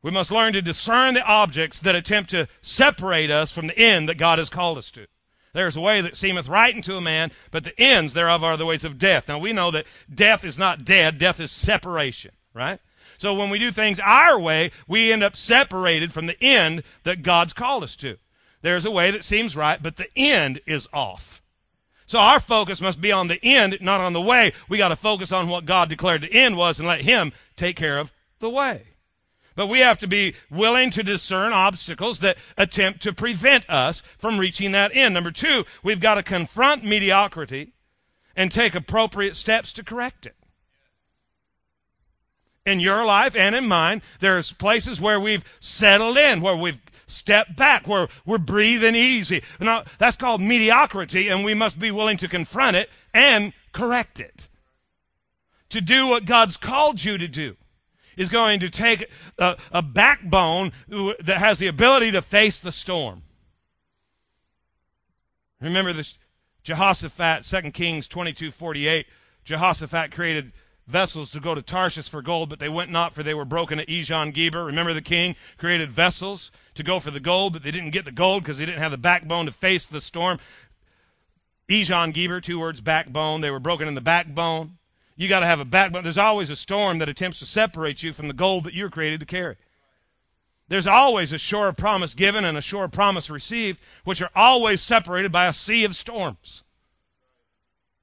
We 0.00 0.10
must 0.10 0.30
learn 0.30 0.52
to 0.52 0.62
discern 0.62 1.14
the 1.14 1.26
objects 1.26 1.80
that 1.80 1.96
attempt 1.96 2.30
to 2.30 2.48
separate 2.62 3.30
us 3.30 3.50
from 3.50 3.66
the 3.66 3.78
end 3.78 4.08
that 4.08 4.18
God 4.18 4.38
has 4.38 4.48
called 4.48 4.78
us 4.78 4.90
to. 4.92 5.06
There's 5.52 5.76
a 5.76 5.80
way 5.80 6.00
that 6.00 6.16
seemeth 6.16 6.48
right 6.48 6.74
unto 6.74 6.94
a 6.94 7.00
man, 7.00 7.32
but 7.50 7.64
the 7.64 7.78
ends 7.80 8.14
thereof 8.14 8.44
are 8.44 8.56
the 8.56 8.66
ways 8.66 8.84
of 8.84 8.98
death. 8.98 9.28
Now 9.28 9.38
we 9.38 9.52
know 9.52 9.70
that 9.72 9.86
death 10.12 10.44
is 10.44 10.56
not 10.56 10.84
dead, 10.84 11.18
death 11.18 11.40
is 11.40 11.50
separation, 11.50 12.30
right? 12.54 12.78
So 13.16 13.34
when 13.34 13.50
we 13.50 13.58
do 13.58 13.72
things 13.72 13.98
our 13.98 14.38
way, 14.38 14.70
we 14.86 15.12
end 15.12 15.24
up 15.24 15.34
separated 15.34 16.12
from 16.12 16.26
the 16.26 16.40
end 16.40 16.84
that 17.02 17.22
God's 17.22 17.52
called 17.52 17.82
us 17.82 17.96
to. 17.96 18.18
There's 18.62 18.84
a 18.84 18.90
way 18.90 19.10
that 19.10 19.24
seems 19.24 19.56
right, 19.56 19.82
but 19.82 19.96
the 19.96 20.08
end 20.14 20.60
is 20.66 20.88
off. 20.92 21.42
So 22.08 22.18
our 22.18 22.40
focus 22.40 22.80
must 22.80 23.02
be 23.02 23.12
on 23.12 23.28
the 23.28 23.38
end, 23.44 23.76
not 23.82 24.00
on 24.00 24.14
the 24.14 24.20
way. 24.20 24.54
We 24.66 24.78
got 24.78 24.88
to 24.88 24.96
focus 24.96 25.30
on 25.30 25.48
what 25.48 25.66
God 25.66 25.90
declared 25.90 26.22
the 26.22 26.32
end 26.32 26.56
was 26.56 26.78
and 26.78 26.88
let 26.88 27.02
Him 27.02 27.32
take 27.54 27.76
care 27.76 27.98
of 27.98 28.14
the 28.38 28.48
way. 28.48 28.84
But 29.54 29.66
we 29.66 29.80
have 29.80 29.98
to 29.98 30.08
be 30.08 30.34
willing 30.50 30.90
to 30.92 31.02
discern 31.02 31.52
obstacles 31.52 32.20
that 32.20 32.38
attempt 32.56 33.02
to 33.02 33.12
prevent 33.12 33.68
us 33.68 34.00
from 34.16 34.38
reaching 34.38 34.72
that 34.72 34.96
end. 34.96 35.12
Number 35.12 35.30
two, 35.30 35.66
we've 35.82 36.00
got 36.00 36.14
to 36.14 36.22
confront 36.22 36.82
mediocrity 36.82 37.74
and 38.34 38.50
take 38.50 38.74
appropriate 38.74 39.36
steps 39.36 39.74
to 39.74 39.84
correct 39.84 40.24
it 40.24 40.34
in 42.68 42.80
your 42.80 43.04
life 43.04 43.34
and 43.34 43.54
in 43.54 43.66
mine, 43.66 44.02
there's 44.20 44.52
places 44.52 45.00
where 45.00 45.18
we've 45.18 45.44
settled 45.58 46.18
in, 46.18 46.40
where 46.40 46.56
we've 46.56 46.80
stepped 47.08 47.56
back, 47.56 47.88
where 47.88 48.08
we're 48.24 48.38
breathing 48.38 48.94
easy. 48.94 49.42
Now, 49.58 49.84
that's 49.98 50.16
called 50.16 50.40
mediocrity, 50.40 51.28
and 51.28 51.44
we 51.44 51.54
must 51.54 51.78
be 51.78 51.90
willing 51.90 52.16
to 52.18 52.28
confront 52.28 52.76
it 52.76 52.88
and 53.12 53.52
correct 53.72 54.20
it. 54.20 54.48
To 55.70 55.80
do 55.80 56.06
what 56.06 56.24
God's 56.24 56.56
called 56.56 57.02
you 57.02 57.18
to 57.18 57.28
do 57.28 57.56
is 58.16 58.28
going 58.28 58.60
to 58.60 58.70
take 58.70 59.10
a, 59.38 59.56
a 59.72 59.82
backbone 59.82 60.72
that 60.88 61.38
has 61.38 61.58
the 61.58 61.66
ability 61.66 62.10
to 62.12 62.22
face 62.22 62.58
the 62.58 62.72
storm. 62.72 63.22
Remember 65.60 65.92
this 65.92 66.18
Jehoshaphat, 66.62 67.44
2 67.44 67.70
Kings 67.72 68.08
22 68.08 68.50
48. 68.50 69.06
Jehoshaphat 69.44 70.12
created 70.12 70.52
vessels 70.88 71.30
to 71.30 71.40
go 71.40 71.54
to 71.54 71.62
Tarshish 71.62 72.08
for 72.08 72.22
gold, 72.22 72.48
but 72.48 72.58
they 72.58 72.68
went 72.68 72.90
not, 72.90 73.14
for 73.14 73.22
they 73.22 73.34
were 73.34 73.44
broken 73.44 73.78
at 73.78 73.88
Ezion 73.88 74.32
Geber. 74.32 74.64
Remember, 74.64 74.94
the 74.94 75.02
king 75.02 75.36
created 75.58 75.92
vessels 75.92 76.50
to 76.74 76.82
go 76.82 76.98
for 76.98 77.10
the 77.10 77.20
gold, 77.20 77.52
but 77.52 77.62
they 77.62 77.70
didn't 77.70 77.90
get 77.90 78.04
the 78.04 78.12
gold 78.12 78.42
because 78.42 78.58
they 78.58 78.66
didn't 78.66 78.80
have 78.80 78.90
the 78.90 78.98
backbone 78.98 79.46
to 79.46 79.52
face 79.52 79.86
the 79.86 80.00
storm. 80.00 80.38
Ezion 81.68 82.12
Geber, 82.12 82.40
two 82.40 82.58
words, 82.58 82.80
backbone. 82.80 83.42
They 83.42 83.50
were 83.50 83.60
broken 83.60 83.86
in 83.86 83.94
the 83.94 84.00
backbone. 84.00 84.78
You 85.16 85.28
got 85.28 85.40
to 85.40 85.46
have 85.46 85.60
a 85.60 85.64
backbone. 85.64 86.04
There's 86.04 86.16
always 86.16 86.48
a 86.48 86.56
storm 86.56 86.98
that 86.98 87.08
attempts 87.08 87.40
to 87.40 87.44
separate 87.44 88.02
you 88.02 88.12
from 88.12 88.28
the 88.28 88.34
gold 88.34 88.64
that 88.64 88.74
you're 88.74 88.90
created 88.90 89.20
to 89.20 89.26
carry. 89.26 89.56
There's 90.68 90.86
always 90.86 91.32
a 91.32 91.38
sure 91.38 91.72
promise 91.72 92.14
given 92.14 92.44
and 92.44 92.56
a 92.56 92.62
sure 92.62 92.88
promise 92.88 93.28
received, 93.28 93.78
which 94.04 94.22
are 94.22 94.30
always 94.34 94.80
separated 94.80 95.32
by 95.32 95.46
a 95.46 95.52
sea 95.52 95.84
of 95.84 95.96
storms. 95.96 96.62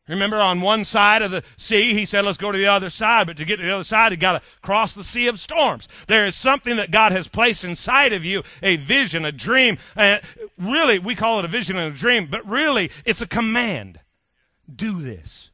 Remember, 0.08 0.38
on 0.38 0.62
one 0.62 0.86
side 0.86 1.24
of 1.24 1.32
the 1.32 1.44
sea, 1.58 1.94
he 1.94 2.06
said, 2.06 2.26
let's 2.26 2.38
go 2.38 2.52
to 2.52 2.58
the 2.58 2.68
other 2.68 2.92
side. 2.92 3.26
But 3.26 3.38
to 3.38 3.46
get 3.46 3.58
to 3.58 3.66
the 3.66 3.74
other 3.74 3.84
side, 3.84 4.12
you 4.12 4.18
got 4.18 4.34
to 4.34 4.48
cross 4.62 4.94
the 4.94 5.04
sea 5.04 5.28
of 5.28 5.40
storms. 5.40 5.88
There 6.08 6.28
is 6.28 6.36
something 6.36 6.76
that 6.76 6.92
God 6.92 7.12
has 7.12 7.28
placed 7.28 7.64
inside 7.64 8.14
of 8.14 8.24
you 8.24 8.44
a 8.62 8.76
vision, 8.78 9.26
a 9.26 9.32
dream. 9.32 9.78
Uh, 9.98 10.20
really, 10.60 11.00
we 11.00 11.16
call 11.16 11.40
it 11.40 11.46
a 11.46 11.48
vision 11.48 11.76
and 11.76 11.96
a 11.96 11.98
dream, 11.98 12.28
but 12.30 12.48
really, 12.48 12.92
it's 13.04 13.22
a 13.22 13.28
command. 13.28 14.00
Do 14.74 15.02
this. 15.02 15.52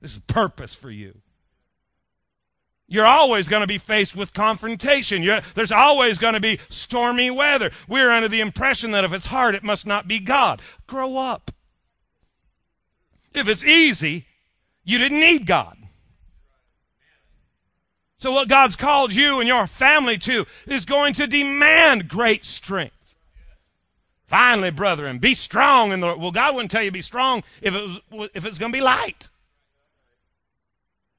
This 0.00 0.12
is 0.12 0.20
purpose 0.20 0.74
for 0.74 0.90
you. 0.90 1.20
You're 2.86 3.06
always 3.06 3.48
going 3.48 3.62
to 3.62 3.66
be 3.66 3.78
faced 3.78 4.14
with 4.14 4.32
confrontation. 4.34 5.22
You're, 5.22 5.40
there's 5.54 5.72
always 5.72 6.18
going 6.18 6.34
to 6.34 6.40
be 6.40 6.60
stormy 6.68 7.30
weather. 7.30 7.70
We're 7.88 8.10
under 8.10 8.28
the 8.28 8.42
impression 8.42 8.92
that 8.92 9.04
if 9.04 9.12
it's 9.12 9.26
hard, 9.26 9.54
it 9.54 9.64
must 9.64 9.86
not 9.86 10.06
be 10.06 10.20
God. 10.20 10.60
Grow 10.86 11.16
up. 11.16 11.50
If 13.34 13.48
it's 13.48 13.64
easy, 13.64 14.26
you 14.84 14.98
didn't 14.98 15.20
need 15.20 15.46
God. 15.46 15.76
So, 18.18 18.30
what 18.30 18.48
God's 18.48 18.76
called 18.76 19.12
you 19.12 19.40
and 19.40 19.48
your 19.48 19.66
family 19.66 20.16
to 20.18 20.46
is 20.66 20.84
going 20.84 21.14
to 21.14 21.26
demand 21.26 22.08
great 22.08 22.44
strength. 22.44 23.16
Finally, 24.26 24.70
brethren, 24.70 25.18
be 25.18 25.34
strong 25.34 25.92
in 25.92 26.00
the 26.00 26.06
Lord. 26.06 26.20
Well, 26.20 26.30
God 26.30 26.54
wouldn't 26.54 26.70
tell 26.70 26.82
you 26.82 26.90
be 26.90 27.02
strong 27.02 27.42
if 27.60 27.74
it 27.74 28.00
was 28.10 28.30
if 28.32 28.46
it's 28.46 28.58
going 28.58 28.72
to 28.72 28.76
be 28.76 28.82
light. 28.82 29.28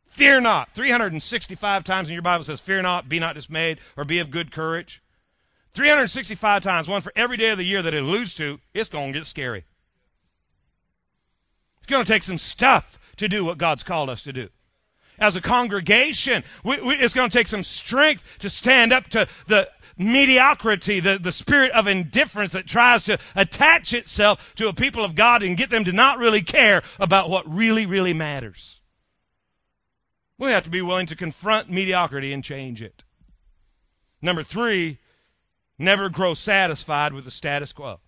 Fear 0.07 0.41
not. 0.41 0.69
365 0.75 1.83
times 1.83 2.07
in 2.07 2.13
your 2.13 2.21
Bible 2.21 2.43
says, 2.43 2.61
Fear 2.61 2.83
not, 2.83 3.09
be 3.09 3.19
not 3.19 3.35
dismayed, 3.35 3.79
or 3.97 4.05
be 4.05 4.19
of 4.19 4.29
good 4.29 4.51
courage. 4.51 5.01
365 5.73 6.61
times, 6.61 6.87
one 6.87 7.01
for 7.01 7.11
every 7.15 7.35
day 7.35 7.49
of 7.49 7.57
the 7.57 7.65
year 7.65 7.81
that 7.81 7.95
it 7.95 8.03
alludes 8.03 8.35
to, 8.35 8.59
it's 8.75 8.89
going 8.89 9.11
to 9.11 9.19
get 9.19 9.25
scary. 9.25 9.65
It's 11.83 11.91
going 11.91 12.05
to 12.05 12.09
take 12.09 12.23
some 12.23 12.37
stuff 12.37 12.97
to 13.17 13.27
do 13.27 13.43
what 13.43 13.57
God's 13.57 13.83
called 13.83 14.09
us 14.09 14.23
to 14.23 14.31
do. 14.31 14.47
as 15.19 15.35
a 15.35 15.41
congregation. 15.41 16.43
We, 16.63 16.81
we, 16.81 16.95
it's 16.95 17.13
going 17.13 17.29
to 17.29 17.37
take 17.37 17.49
some 17.49 17.63
strength 17.63 18.37
to 18.39 18.49
stand 18.49 18.93
up 18.93 19.09
to 19.09 19.27
the 19.47 19.69
mediocrity, 19.97 21.01
the, 21.01 21.19
the 21.19 21.33
spirit 21.33 21.71
of 21.71 21.87
indifference 21.87 22.53
that 22.53 22.67
tries 22.67 23.03
to 23.03 23.19
attach 23.35 23.93
itself 23.93 24.53
to 24.55 24.69
a 24.69 24.73
people 24.73 25.03
of 25.03 25.13
God 25.13 25.43
and 25.43 25.57
get 25.57 25.69
them 25.69 25.83
to 25.83 25.91
not 25.91 26.19
really 26.19 26.41
care 26.41 26.81
about 27.01 27.29
what 27.29 27.53
really, 27.53 27.85
really 27.85 28.13
matters. 28.13 28.81
We 30.37 30.51
have 30.51 30.63
to 30.63 30.69
be 30.69 30.81
willing 30.81 31.07
to 31.07 31.17
confront 31.17 31.69
mediocrity 31.69 32.31
and 32.31 32.43
change 32.43 32.81
it. 32.81 33.03
Number 34.21 34.41
three, 34.41 34.99
never 35.77 36.07
grow 36.07 36.33
satisfied 36.33 37.11
with 37.11 37.25
the 37.25 37.31
status 37.31 37.73
quo. 37.73 37.99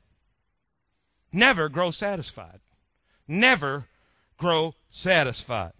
Never 1.32 1.67
grow 1.67 1.91
satisfied. 1.91 2.62
Never 3.27 3.88
grow 4.38 4.75
satisfied. 4.89 5.74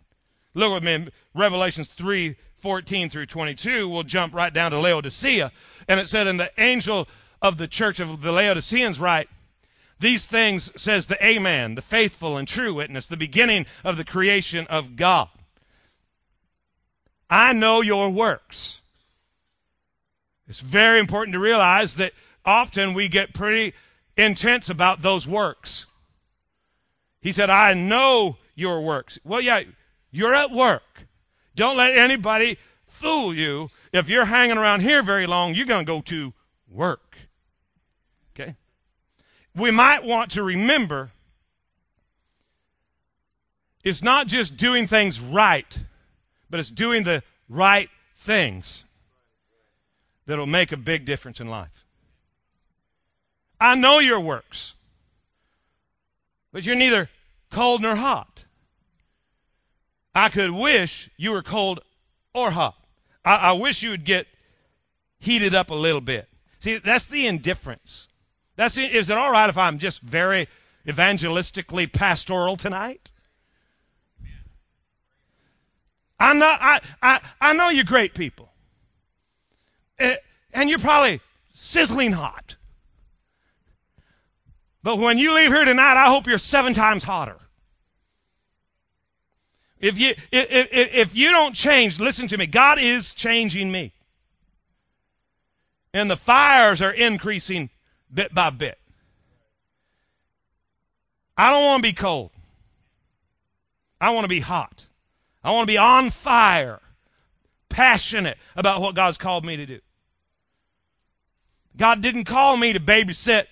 Look 0.54 0.74
with 0.74 0.84
me 0.84 0.94
in 0.94 1.10
Revelations 1.34 1.90
3 1.90 2.36
14 2.58 3.10
through 3.10 3.28
22. 3.28 3.88
We'll 3.88 4.04
jump 4.04 4.34
right 4.34 4.52
down 4.52 4.72
to 4.72 4.80
Laodicea. 4.80 5.52
And 5.88 6.00
it 6.00 6.10
said, 6.10 6.26
And 6.26 6.40
the 6.40 6.52
angel 6.58 7.08
of 7.40 7.58
the 7.58 7.68
church 7.68 8.00
of 8.00 8.22
the 8.22 8.32
Laodiceans 8.32 9.00
write, 9.00 9.30
These 10.00 10.26
things 10.26 10.72
says 10.76 11.06
the 11.06 11.24
Amen, 11.24 11.76
the 11.76 11.84
faithful 11.84 12.38
and 12.38 12.48
true 12.48 12.74
witness, 12.74 13.06
the 13.06 13.18
beginning 13.18 13.68
of 13.84 13.98
the 13.98 14.04
creation 14.04 14.66
of 14.68 14.96
God. 14.96 15.30
I 17.30 17.54
know 17.54 17.82
your 17.82 18.10
works. 18.10 18.82
It's 20.48 20.60
very 20.60 21.00
important 21.00 21.34
to 21.34 21.40
realize 21.40 21.96
that 21.96 22.14
often 22.46 22.94
we 22.94 23.08
get 23.08 23.34
pretty 23.34 23.74
intense 24.16 24.70
about 24.70 25.02
those 25.02 25.28
works. 25.28 25.86
He 27.26 27.32
said, 27.32 27.50
I 27.50 27.74
know 27.74 28.38
your 28.54 28.82
works. 28.82 29.18
Well, 29.24 29.42
yeah, 29.42 29.64
you're 30.12 30.36
at 30.36 30.52
work. 30.52 31.08
Don't 31.56 31.76
let 31.76 31.98
anybody 31.98 32.60
fool 32.86 33.34
you. 33.34 33.72
If 33.92 34.10
you're 34.10 34.26
hanging 34.26 34.60
around 34.60 34.82
here 34.82 35.02
very 35.02 35.26
long, 35.26 35.56
you're 35.56 35.66
going 35.66 35.88
to 35.88 35.92
go 35.92 36.02
to 36.02 36.34
work. 36.70 37.18
Okay? 38.36 38.56
We 39.56 39.72
might 39.72 40.04
want 40.04 40.34
to 40.34 40.44
remember 40.44 41.10
it's 43.84 44.04
not 44.04 44.28
just 44.28 44.56
doing 44.56 44.86
things 44.86 45.20
right, 45.20 45.84
but 46.52 46.60
it's 46.60 46.70
doing 46.70 47.06
the 47.06 47.24
right 47.50 47.90
things 48.18 48.84
that'll 50.28 50.46
make 50.46 50.72
a 50.72 50.78
big 50.78 51.06
difference 51.06 51.42
in 51.42 51.48
life. 51.48 51.88
I 53.60 53.74
know 53.74 53.98
your 53.98 54.20
works, 54.20 54.76
but 56.54 56.64
you're 56.68 56.76
neither 56.76 57.10
cold 57.56 57.82
nor 57.82 57.96
hot. 57.96 58.44
I 60.14 60.28
could 60.28 60.52
wish 60.52 61.10
you 61.16 61.32
were 61.32 61.42
cold 61.42 61.80
or 62.34 62.52
hot. 62.52 62.76
I, 63.24 63.36
I 63.36 63.52
wish 63.54 63.82
you 63.82 63.92
would 63.92 64.04
get 64.04 64.28
heated 65.20 65.56
up 65.56 65.70
a 65.70 65.74
little 65.74 66.02
bit. 66.02 66.28
See, 66.60 66.80
that's 66.80 67.06
the 67.06 67.26
indifference. 67.26 68.10
That's 68.58 68.76
the, 68.76 68.84
is 68.84 69.10
it 69.10 69.18
all 69.18 69.32
right 69.32 69.50
if 69.50 69.58
I'm 69.58 69.80
just 69.80 70.02
very 70.02 70.50
evangelistically 70.86 71.92
pastoral 71.92 72.58
tonight? 72.58 73.10
I 76.20 76.34
know, 76.34 76.58
I, 76.60 76.82
I, 77.02 77.22
I 77.40 77.54
know 77.54 77.70
you're 77.70 77.86
great 77.86 78.14
people. 78.14 78.50
Uh, 79.98 80.16
and 80.54 80.70
you're 80.70 80.80
probably 80.80 81.22
sizzling 81.54 82.12
hot. 82.12 82.58
But 84.84 84.98
when 84.98 85.18
you 85.18 85.34
leave 85.34 85.54
here 85.54 85.64
tonight, 85.64 85.96
I 85.96 86.08
hope 86.08 86.28
you're 86.28 86.38
seven 86.38 86.74
times 86.74 87.04
hotter. 87.04 87.38
If 89.86 90.00
you, 90.00 90.10
if, 90.32 90.68
if, 90.72 90.96
if 90.96 91.16
you 91.16 91.30
don't 91.30 91.54
change, 91.54 92.00
listen 92.00 92.28
to 92.30 92.38
me. 92.38 92.48
God 92.48 92.80
is 92.80 93.14
changing 93.14 93.72
me. 93.72 93.92
And 95.94 96.10
the 96.10 96.18
fires 96.18 96.82
are 96.82 96.92
increasing 96.92 97.70
bit 98.12 98.34
by 98.34 98.50
bit. 98.50 98.80
I 101.38 101.52
don't 101.52 101.64
want 101.66 101.84
to 101.84 101.90
be 101.90 101.94
cold. 101.94 102.32
I 104.02 104.10
want 104.10 104.24
to 104.24 104.30
be 104.30 104.40
hot. 104.40 104.88
I 105.44 105.52
want 105.52 105.68
to 105.68 105.72
be 105.72 105.78
on 105.78 106.10
fire, 106.10 106.82
passionate 107.70 108.40
about 108.56 108.82
what 108.82 108.96
God's 108.96 109.20
called 109.20 109.46
me 109.46 109.56
to 109.56 109.68
do. 109.68 109.80
God 111.78 112.02
didn't 112.02 112.24
call 112.24 112.58
me 112.58 112.74
to 112.74 112.80
babysit. 112.80 113.46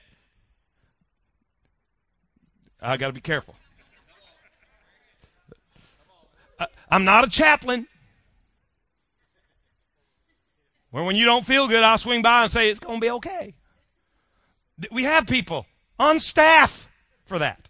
I 2.81 2.97
got 2.97 3.07
to 3.07 3.13
be 3.13 3.21
careful. 3.21 3.55
I'm 6.93 7.05
not 7.05 7.25
a 7.25 7.27
chaplain. 7.27 7.87
Where 10.91 11.03
when 11.03 11.15
you 11.15 11.25
don't 11.25 11.43
feel 11.43 11.67
good, 11.67 11.83
I'll 11.83 11.97
swing 11.97 12.21
by 12.21 12.43
and 12.43 12.51
say, 12.51 12.69
it's 12.69 12.79
going 12.79 12.99
to 12.99 13.01
be 13.01 13.09
okay. 13.09 13.55
We 14.91 15.01
have 15.01 15.25
people 15.25 15.65
on 15.97 16.19
staff 16.19 16.87
for 17.25 17.39
that. 17.39 17.67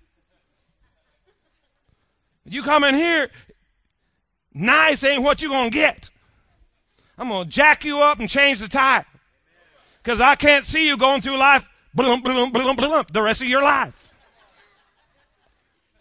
You 2.44 2.64
come 2.64 2.84
in 2.84 2.96
here, 2.96 3.30
nice 4.54 5.06
ain't 5.06 5.24
what 5.24 5.42
you're 5.42 5.52
going 5.52 5.72
to 5.72 5.74
get. 5.74 6.10
I'm 7.18 7.30
going 7.30 7.46
to 7.46 7.50
jack 7.50 7.86
you 7.86 8.02
up 8.02 8.20
and 8.20 8.30
change 8.30 8.60
the 8.60 8.68
tire. 8.68 9.06
Because 10.04 10.20
I 10.20 10.36
can't 10.36 10.66
see 10.66 10.86
you 10.86 10.98
going 10.98 11.22
through 11.22 11.38
life 11.38 11.66
blum, 11.94 12.22
blum, 12.22 12.52
blum, 12.52 12.76
blum, 12.76 13.06
the 13.10 13.22
rest 13.22 13.40
of 13.40 13.48
your 13.48 13.64
life 13.64 14.03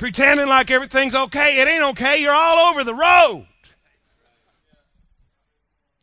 pretending 0.02 0.48
like 0.48 0.68
everything's 0.72 1.14
okay. 1.14 1.60
It 1.60 1.68
ain't 1.68 1.84
okay. 1.90 2.20
You're 2.20 2.34
all 2.34 2.70
over 2.70 2.82
the 2.82 2.92
road. 2.92 3.46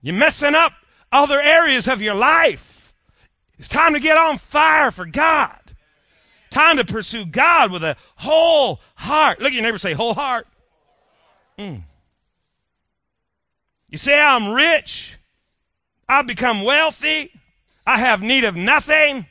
You're 0.02 0.16
messing 0.16 0.56
up 0.56 0.72
other 1.12 1.38
areas 1.38 1.86
of 1.86 2.02
your 2.02 2.14
life. 2.14 2.94
It's 3.58 3.68
time 3.68 3.96
to 3.96 4.00
get 4.00 4.16
on 4.16 4.38
fire 4.38 4.92
for 4.92 5.06
God. 5.06 5.60
Time 6.50 6.78
to 6.78 6.86
pursue 6.86 7.26
God 7.26 7.74
with 7.74 7.84
a 7.84 7.98
whole 8.16 8.80
heart. 8.96 9.40
Look 9.40 9.50
at 9.50 9.54
your 9.54 9.64
neighbor 9.64 9.78
say, 9.78 9.92
whole 9.92 10.14
heart. 10.14 10.48
Mm. 11.58 11.84
You 13.90 13.98
say, 13.98 14.18
I'm 14.18 14.54
rich. 14.54 15.18
I've 16.08 16.26
become 16.26 16.64
wealthy. 16.64 17.34
I 17.86 17.98
have 17.98 18.22
need 18.22 18.46
of 18.46 18.56
nothing. 18.56 19.26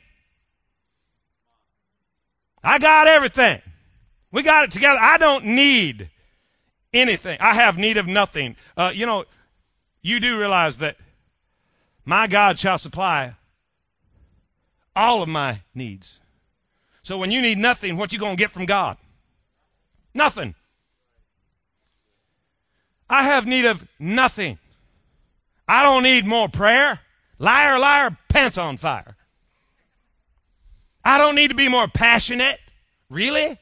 I 2.63 2.77
got 2.77 3.07
everything. 3.07 3.63
We 4.31 4.43
got 4.43 4.65
it 4.65 4.71
together. 4.71 4.99
I 5.01 5.17
don't 5.17 5.45
need 5.45 6.09
anything. 6.93 7.37
I 7.41 7.53
have 7.55 7.77
need 7.77 7.97
of 7.97 8.07
nothing. 8.07 8.55
Uh, 8.77 8.91
you 8.93 9.05
know, 9.05 9.25
you 10.01 10.19
do 10.19 10.37
realize 10.37 10.77
that 10.79 10.97
my 12.05 12.27
God 12.27 12.59
shall 12.59 12.77
supply 12.77 13.35
all 14.95 15.21
of 15.21 15.29
my 15.29 15.61
needs. 15.73 16.19
So 17.03 17.17
when 17.17 17.31
you 17.31 17.41
need 17.41 17.57
nothing, 17.57 17.97
what 17.97 18.13
you 18.13 18.19
going 18.19 18.35
to 18.35 18.39
get 18.41 18.51
from 18.51 18.65
God? 18.65 18.97
Nothing. 20.13 20.55
I 23.09 23.23
have 23.23 23.47
need 23.47 23.65
of 23.65 23.87
nothing. 23.97 24.59
I 25.67 25.83
don't 25.83 26.03
need 26.03 26.25
more 26.25 26.49
prayer. 26.49 26.99
Liar, 27.39 27.79
liar, 27.79 28.17
pants 28.27 28.57
on 28.57 28.77
fire. 28.77 29.15
I 31.03 31.17
don't 31.17 31.35
need 31.35 31.47
to 31.47 31.55
be 31.55 31.69
more 31.69 31.87
passionate. 31.87 32.59
Really? 33.09 33.57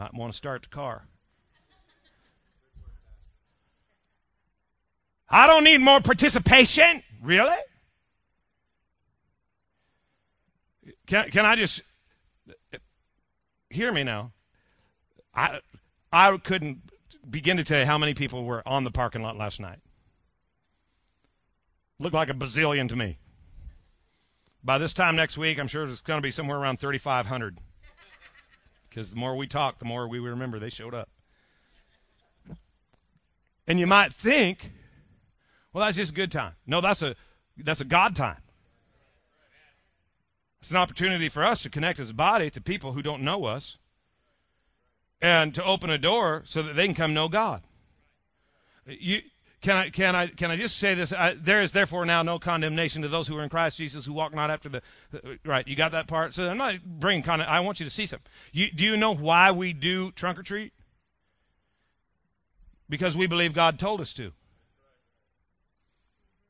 Might 0.00 0.14
want 0.14 0.32
to 0.32 0.36
start 0.36 0.62
the 0.62 0.68
car. 0.68 1.04
I 5.28 5.46
don't 5.46 5.62
need 5.62 5.82
more 5.82 6.00
participation. 6.00 7.02
Really? 7.22 7.58
Can, 11.06 11.28
can 11.28 11.44
I 11.44 11.54
just 11.54 11.82
hear 13.68 13.92
me 13.92 14.02
now? 14.02 14.32
I 15.34 15.60
I 16.10 16.34
couldn't 16.38 16.78
begin 17.28 17.58
to 17.58 17.64
tell 17.64 17.80
you 17.80 17.86
how 17.86 17.98
many 17.98 18.14
people 18.14 18.46
were 18.46 18.66
on 18.66 18.84
the 18.84 18.90
parking 18.90 19.22
lot 19.22 19.36
last 19.36 19.60
night. 19.60 19.80
Looked 21.98 22.14
like 22.14 22.30
a 22.30 22.34
bazillion 22.34 22.88
to 22.88 22.96
me. 22.96 23.18
By 24.64 24.78
this 24.78 24.94
time 24.94 25.14
next 25.14 25.36
week, 25.36 25.58
I'm 25.58 25.68
sure 25.68 25.86
it's 25.86 26.00
going 26.00 26.16
to 26.16 26.26
be 26.26 26.30
somewhere 26.30 26.56
around 26.56 26.80
3,500 26.80 27.58
because 28.90 29.10
the 29.10 29.16
more 29.16 29.36
we 29.36 29.46
talk, 29.46 29.78
the 29.78 29.84
more 29.84 30.06
we 30.06 30.18
remember 30.18 30.58
they 30.58 30.68
showed 30.68 30.94
up. 30.94 31.08
And 33.66 33.78
you 33.78 33.86
might 33.86 34.12
think, 34.12 34.72
well, 35.72 35.84
that's 35.86 35.96
just 35.96 36.10
a 36.10 36.14
good 36.14 36.32
time. 36.32 36.54
No, 36.66 36.80
that's 36.80 37.02
a 37.02 37.14
that's 37.56 37.80
a 37.80 37.84
God 37.84 38.16
time. 38.16 38.42
It's 40.60 40.70
an 40.70 40.76
opportunity 40.76 41.28
for 41.28 41.44
us 41.44 41.62
to 41.62 41.70
connect 41.70 41.98
as 42.00 42.10
a 42.10 42.14
body 42.14 42.50
to 42.50 42.60
people 42.60 42.92
who 42.92 43.02
don't 43.02 43.22
know 43.22 43.44
us 43.44 43.78
and 45.22 45.54
to 45.54 45.64
open 45.64 45.88
a 45.88 45.98
door 45.98 46.42
so 46.44 46.62
that 46.62 46.74
they 46.74 46.86
can 46.86 46.94
come 46.94 47.14
know 47.14 47.28
God. 47.28 47.62
You 48.86 49.20
can 49.62 49.76
I 49.76 49.90
can 49.90 50.16
I 50.16 50.26
can 50.26 50.50
I 50.50 50.56
just 50.56 50.78
say 50.78 50.94
this? 50.94 51.12
I, 51.12 51.34
there 51.34 51.60
is 51.60 51.72
therefore 51.72 52.06
now 52.06 52.22
no 52.22 52.38
condemnation 52.38 53.02
to 53.02 53.08
those 53.08 53.28
who 53.28 53.36
are 53.36 53.42
in 53.42 53.50
Christ 53.50 53.76
Jesus 53.76 54.06
who 54.06 54.14
walk 54.14 54.34
not 54.34 54.50
after 54.50 54.70
the, 54.70 54.82
the 55.10 55.38
right. 55.44 55.68
You 55.68 55.76
got 55.76 55.92
that 55.92 56.06
part. 56.06 56.32
So 56.32 56.48
I'm 56.48 56.56
not 56.56 56.82
bringing 56.82 57.22
kind 57.22 57.42
I 57.42 57.60
want 57.60 57.78
you 57.78 57.84
to 57.84 57.90
see 57.90 58.06
something. 58.06 58.30
You, 58.52 58.70
do 58.70 58.84
you 58.84 58.96
know 58.96 59.14
why 59.14 59.50
we 59.50 59.74
do 59.74 60.12
trunk 60.12 60.38
or 60.38 60.42
treat? 60.42 60.72
Because 62.88 63.14
we 63.16 63.26
believe 63.26 63.52
God 63.52 63.78
told 63.78 64.00
us 64.00 64.14
to. 64.14 64.32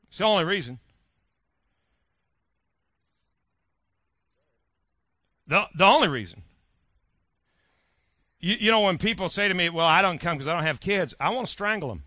It's 0.07 0.17
the 0.17 0.23
only 0.23 0.45
reason. 0.45 0.79
The, 5.47 5.67
the 5.75 5.85
only 5.85 6.07
reason. 6.07 6.43
You, 8.39 8.55
you 8.59 8.71
know, 8.71 8.81
when 8.81 8.97
people 8.97 9.27
say 9.27 9.49
to 9.49 9.53
me, 9.53 9.69
well, 9.69 9.85
I 9.85 10.01
don't 10.01 10.17
come 10.17 10.37
because 10.37 10.47
I 10.47 10.53
don't 10.53 10.63
have 10.63 10.79
kids, 10.79 11.13
I 11.19 11.29
want 11.29 11.45
to 11.45 11.51
strangle 11.51 11.89
them. 11.89 12.03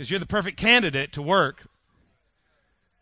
Because 0.00 0.10
you're 0.10 0.18
the 0.18 0.24
perfect 0.24 0.56
candidate 0.56 1.12
to 1.12 1.20
work 1.20 1.66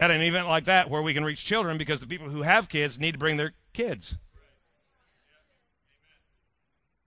at 0.00 0.10
an 0.10 0.20
event 0.20 0.48
like 0.48 0.64
that 0.64 0.90
where 0.90 1.00
we 1.00 1.14
can 1.14 1.22
reach 1.22 1.44
children 1.44 1.78
because 1.78 2.00
the 2.00 2.08
people 2.08 2.28
who 2.28 2.42
have 2.42 2.68
kids 2.68 2.98
need 2.98 3.12
to 3.12 3.18
bring 3.18 3.36
their 3.36 3.52
kids. 3.72 4.18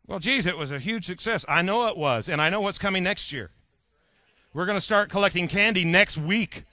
Well, 0.07 0.19
geez, 0.19 0.45
it 0.45 0.57
was 0.57 0.71
a 0.71 0.79
huge 0.79 1.05
success. 1.05 1.43
I 1.45 1.61
know 1.61 1.89
it 1.89 1.97
was, 1.97 2.29
and 2.29 2.41
I 2.41 2.49
know 2.49 2.61
what's 2.61 2.77
coming 2.77 3.03
next 3.03 3.33
year. 3.33 3.51
We're 4.53 4.65
going 4.65 4.77
to 4.77 4.81
start 4.81 5.09
collecting 5.09 5.49
candy 5.49 5.83
next 5.83 6.17
week. 6.17 6.63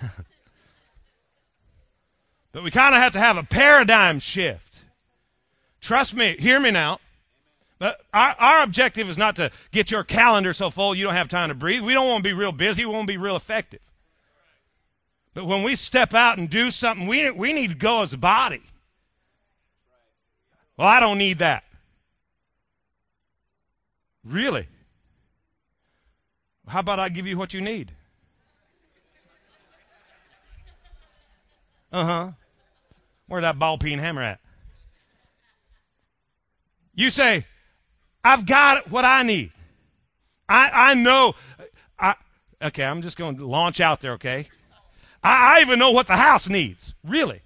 but 2.52 2.62
we 2.62 2.70
kind 2.70 2.94
of 2.94 3.00
have 3.00 3.14
to 3.14 3.18
have 3.18 3.36
a 3.36 3.42
paradigm 3.42 4.20
shift. 4.20 4.84
Trust 5.80 6.14
me, 6.14 6.36
hear 6.38 6.60
me 6.60 6.70
now. 6.70 7.00
But 7.82 8.00
our, 8.14 8.36
our 8.38 8.62
objective 8.62 9.10
is 9.10 9.18
not 9.18 9.34
to 9.34 9.50
get 9.72 9.90
your 9.90 10.04
calendar 10.04 10.52
so 10.52 10.70
full 10.70 10.94
you 10.94 11.02
don't 11.02 11.14
have 11.14 11.28
time 11.28 11.48
to 11.48 11.54
breathe. 11.56 11.82
We 11.82 11.94
don't 11.94 12.06
want 12.06 12.22
to 12.22 12.30
be 12.30 12.32
real 12.32 12.52
busy. 12.52 12.86
We 12.86 12.92
want 12.92 13.08
to 13.08 13.12
be 13.12 13.16
real 13.16 13.34
effective. 13.34 13.80
But 15.34 15.46
when 15.46 15.64
we 15.64 15.74
step 15.74 16.14
out 16.14 16.38
and 16.38 16.48
do 16.48 16.70
something, 16.70 17.08
we, 17.08 17.28
we 17.32 17.52
need 17.52 17.70
to 17.70 17.74
go 17.74 18.02
as 18.02 18.12
a 18.12 18.18
body. 18.18 18.62
Well, 20.76 20.86
I 20.86 21.00
don't 21.00 21.18
need 21.18 21.40
that. 21.40 21.64
Really? 24.24 24.68
How 26.68 26.78
about 26.78 27.00
I 27.00 27.08
give 27.08 27.26
you 27.26 27.36
what 27.36 27.52
you 27.52 27.60
need? 27.60 27.90
Uh 31.90 32.04
huh. 32.04 32.30
Where's 33.26 33.42
that 33.42 33.58
ball 33.58 33.76
peen 33.76 33.98
hammer 33.98 34.22
at? 34.22 34.38
You 36.94 37.10
say, 37.10 37.44
I've 38.24 38.46
got 38.46 38.90
what 38.90 39.04
I 39.04 39.22
need. 39.22 39.52
I, 40.48 40.90
I 40.90 40.94
know. 40.94 41.34
I, 41.98 42.14
okay, 42.60 42.84
I'm 42.84 43.02
just 43.02 43.16
going 43.16 43.36
to 43.36 43.46
launch 43.46 43.80
out 43.80 44.00
there, 44.00 44.12
okay? 44.12 44.48
I, 45.22 45.58
I 45.58 45.60
even 45.62 45.78
know 45.78 45.90
what 45.90 46.06
the 46.06 46.16
house 46.16 46.48
needs. 46.48 46.94
Really? 47.04 47.40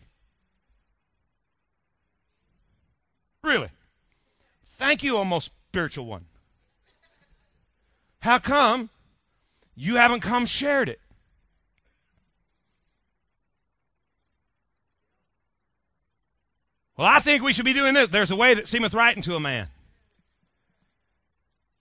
Really? 3.43 3.69
Thank 4.79 5.03
you, 5.03 5.17
almost 5.17 5.53
spiritual 5.71 6.07
one. 6.07 6.25
How 8.21 8.39
come 8.39 8.91
you 9.77 9.97
haven't 9.97 10.21
come 10.21 10.47
shared 10.47 10.89
it? 10.89 11.01
Well, 16.97 17.07
I 17.07 17.21
think 17.21 17.43
we 17.43 17.53
should 17.53 17.65
be 17.65 17.75
doing 17.75 17.95
this. 17.95 18.09
There's 18.09 18.31
a 18.31 18.37
way 18.37 18.55
that 18.55 18.67
seemeth 18.67 18.95
right 18.95 19.17
unto 19.17 19.35
a 19.35 19.41
man. 19.41 19.69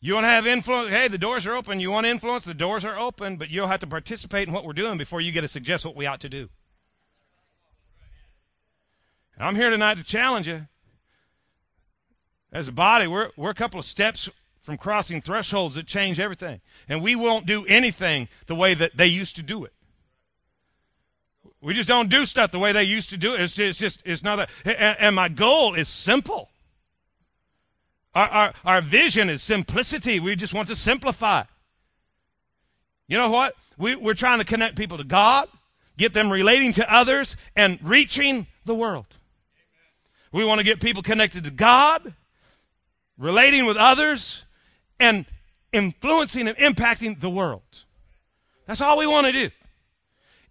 You 0.05 0.13
want 0.13 0.25
to 0.25 0.29
have 0.29 0.45
influence? 0.45 0.91
Hey, 0.91 1.07
the 1.07 1.17
doors 1.17 1.47
are 1.47 1.55
open. 1.55 1.79
You 1.79 1.89
want 1.89 2.05
influence? 2.05 2.43
The 2.43 2.53
doors 2.53 2.85
are 2.85 2.95
open, 2.95 3.37
but 3.37 3.49
you'll 3.49 3.65
have 3.65 3.79
to 3.79 3.87
participate 3.87 4.47
in 4.47 4.53
what 4.53 4.63
we're 4.63 4.73
doing 4.73 4.99
before 4.99 5.19
you 5.19 5.31
get 5.31 5.41
to 5.41 5.47
suggest 5.47 5.83
what 5.83 5.95
we 5.95 6.05
ought 6.05 6.19
to 6.19 6.29
do. 6.29 6.47
I'm 9.39 9.55
here 9.55 9.71
tonight 9.71 9.97
to 9.97 10.03
challenge 10.03 10.47
you. 10.47 10.67
As 12.51 12.67
a 12.67 12.71
body, 12.71 13.07
we're, 13.07 13.31
we're 13.35 13.49
a 13.49 13.55
couple 13.55 13.79
of 13.79 13.85
steps 13.87 14.29
from 14.61 14.77
crossing 14.77 15.21
thresholds 15.21 15.73
that 15.73 15.87
change 15.87 16.19
everything. 16.19 16.61
And 16.87 17.01
we 17.01 17.15
won't 17.15 17.47
do 17.47 17.65
anything 17.65 18.27
the 18.45 18.53
way 18.53 18.75
that 18.75 18.95
they 18.95 19.07
used 19.07 19.37
to 19.37 19.41
do 19.41 19.65
it. 19.65 19.73
We 21.61 21.73
just 21.73 21.89
don't 21.89 22.11
do 22.11 22.25
stuff 22.25 22.51
the 22.51 22.59
way 22.59 22.73
they 22.73 22.83
used 22.83 23.09
to 23.09 23.17
do 23.17 23.33
it. 23.33 23.41
It's 23.41 23.53
just, 23.53 23.69
it's, 23.69 23.79
just, 23.79 24.01
it's 24.05 24.21
not 24.21 24.37
a, 24.37 24.47
and, 24.65 24.97
and 24.99 25.15
my 25.15 25.29
goal 25.29 25.73
is 25.73 25.89
simple. 25.89 26.51
Our, 28.15 28.29
our, 28.29 28.53
our 28.63 28.81
vision 28.81 29.29
is 29.29 29.43
simplicity. 29.43 30.19
We 30.19 30.35
just 30.37 30.53
want 30.53 30.69
to 30.69 30.75
simplify. 30.75 31.43
You 33.07 33.17
know 33.17 33.29
what? 33.29 33.53
We, 33.77 33.95
we're 33.95 34.13
trying 34.13 34.39
to 34.39 34.45
connect 34.45 34.77
people 34.77 34.97
to 34.97 35.03
God, 35.03 35.49
get 35.97 36.13
them 36.13 36.31
relating 36.31 36.73
to 36.73 36.93
others, 36.93 37.35
and 37.55 37.77
reaching 37.83 38.47
the 38.63 38.73
world. 38.73 39.05
We 40.31 40.45
want 40.45 40.59
to 40.59 40.63
get 40.65 40.79
people 40.81 41.03
connected 41.03 41.43
to 41.43 41.51
God, 41.51 42.13
relating 43.17 43.65
with 43.65 43.77
others, 43.77 44.43
and 44.99 45.25
influencing 45.71 46.47
and 46.47 46.57
impacting 46.57 47.19
the 47.19 47.29
world. 47.29 47.61
That's 48.65 48.81
all 48.81 48.97
we 48.97 49.07
want 49.07 49.27
to 49.27 49.33
do. 49.33 49.49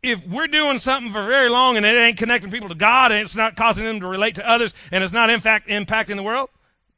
If 0.03 0.27
we're 0.29 0.49
doing 0.49 0.79
something 0.79 1.11
for 1.11 1.27
very 1.27 1.49
long 1.49 1.79
and 1.79 1.87
it 1.87 1.97
ain't 1.97 2.19
connecting 2.19 2.51
people 2.51 2.69
to 2.69 2.75
God 2.75 3.11
and 3.11 3.23
it's 3.23 3.35
not 3.35 3.57
causing 3.57 3.85
them 3.85 4.01
to 4.01 4.07
relate 4.07 4.35
to 4.35 4.49
others 4.49 4.75
and 4.93 5.03
it's 5.03 5.15
not 5.15 5.31
in 5.31 5.41
fact 5.41 5.69
impacting 5.69 6.17
the 6.17 6.23
world, 6.23 6.51